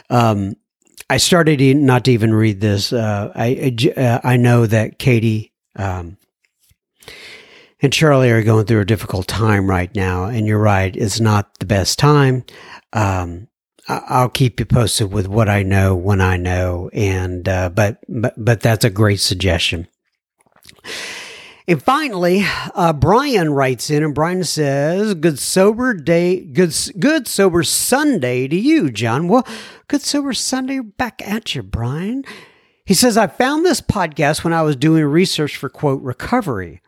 [0.10, 0.56] um,
[1.10, 2.92] I started not to even read this.
[2.92, 6.18] Uh, I uh, I know that Katie um,
[7.82, 11.60] and Charlie are going through a difficult time right now, and you're right; it's not
[11.60, 12.44] the best time.
[12.92, 13.48] Um,
[13.88, 18.34] I'll keep you posted with what I know when I know, and uh, but but
[18.38, 19.88] but that's a great suggestion.
[21.70, 22.46] And finally,
[22.76, 28.56] uh, Brian writes in, and Brian says, "Good sober day, good good sober Sunday to
[28.56, 29.46] you, John." Well,
[29.90, 32.24] good sober Sunday back at you, Brian.
[32.86, 36.82] He says, "I found this podcast when I was doing research for quote recovery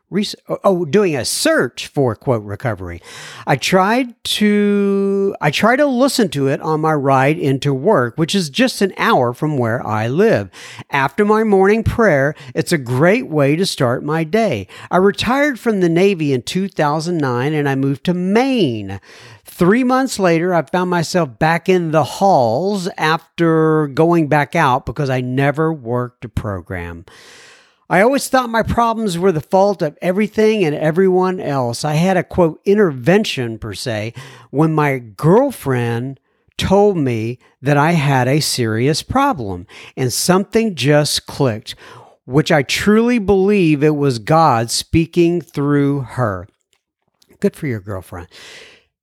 [0.64, 3.02] oh, doing a search for quote recovery.
[3.46, 8.34] I tried to I try to listen to it on my ride into work, which
[8.34, 10.50] is just an hour from where I live.
[10.90, 14.68] After my morning prayer, it's a great way to start my day.
[14.90, 19.00] I retired from the Navy in 2009 and I moved to Maine.
[19.46, 25.10] Three months later, I found myself back in the halls after going back out because
[25.10, 27.06] I never worked a program.
[27.90, 31.84] I always thought my problems were the fault of everything and everyone else.
[31.84, 34.14] I had a quote intervention per se
[34.52, 36.20] when my girlfriend
[36.56, 39.66] told me that I had a serious problem
[39.98, 41.74] and something just clicked,
[42.26, 46.48] which I truly believe it was God speaking through her.
[47.40, 48.28] Good for your girlfriend.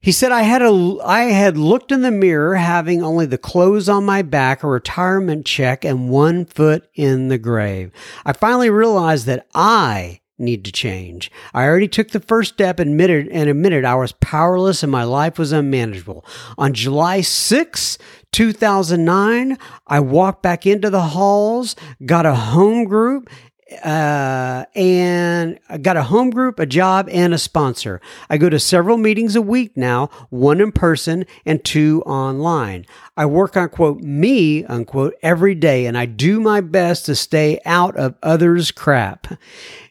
[0.07, 3.89] He said I had a I had looked in the mirror having only the clothes
[3.89, 7.91] on my back, a retirement check, and one foot in the grave.
[8.25, 11.33] I finally realized that I need to change.
[11.53, 15.41] I already took the first step admitted and admitted I was powerless and my life
[15.41, 16.25] was unmanageable.
[16.57, 17.99] On July 6,
[18.31, 23.29] 2009, I walked back into the halls, got a home group,
[23.85, 28.01] uh, and I got a home group, a job, and a sponsor.
[28.31, 32.87] I go to several meetings a week now, one in person and two online.
[33.17, 37.59] I work on quote me unquote every day, and I do my best to stay
[37.65, 39.27] out of others' crap.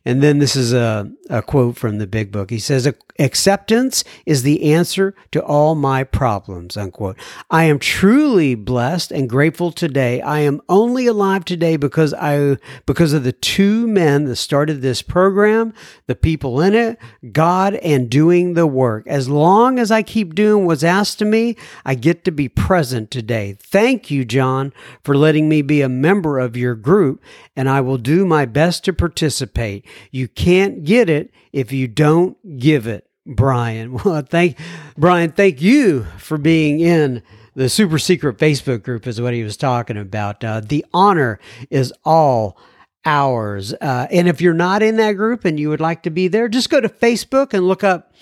[0.06, 2.52] And then this is a, a quote from the big book.
[2.52, 2.88] He says,
[3.18, 7.18] Acceptance is the answer to all my problems, unquote.
[7.50, 10.22] I am truly blessed and grateful today.
[10.22, 15.02] I am only alive today because I because of the two men that started this
[15.02, 15.74] program,
[16.08, 17.00] the people in it,
[17.32, 19.08] God and doing the work.
[19.08, 23.12] As long as I keep doing what's asked of me, I get to be present
[23.12, 23.56] today.
[23.62, 27.24] Thank you, John, for letting me be a member of your group,
[27.56, 29.86] and I will do my best to participate.
[30.12, 33.98] You can't get it if you don't give it, Brian.
[34.06, 34.58] Well, thank
[34.98, 37.24] Brian, thank you for being in
[37.56, 40.44] the super secret Facebook group is what he was talking about.
[40.44, 41.40] Uh, the honor
[41.70, 42.58] is all
[43.06, 43.74] ours.
[43.74, 46.50] Uh, and if you're not in that group and you would like to be there,
[46.50, 48.14] just go to Facebook and look up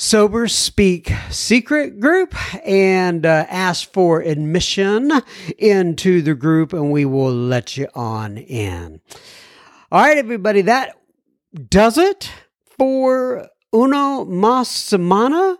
[0.00, 2.32] Sober Speak Secret Group
[2.64, 5.10] and uh, ask for admission
[5.58, 9.00] into the group, and we will let you on in.
[9.90, 10.98] All right, everybody, that
[11.70, 12.30] does it
[12.76, 15.56] for Uno Mas Semana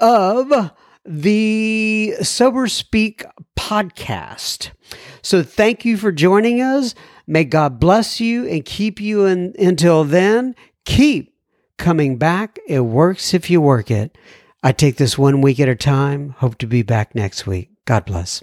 [0.00, 0.72] of
[1.04, 3.24] the Sober Speak
[3.56, 4.70] podcast.
[5.22, 6.96] So thank you for joining us.
[7.28, 10.56] May God bless you and keep you in, until then.
[10.84, 11.32] Keep
[11.78, 12.58] coming back.
[12.66, 14.18] It works if you work it.
[14.64, 16.30] I take this one week at a time.
[16.38, 17.70] Hope to be back next week.
[17.84, 18.42] God bless.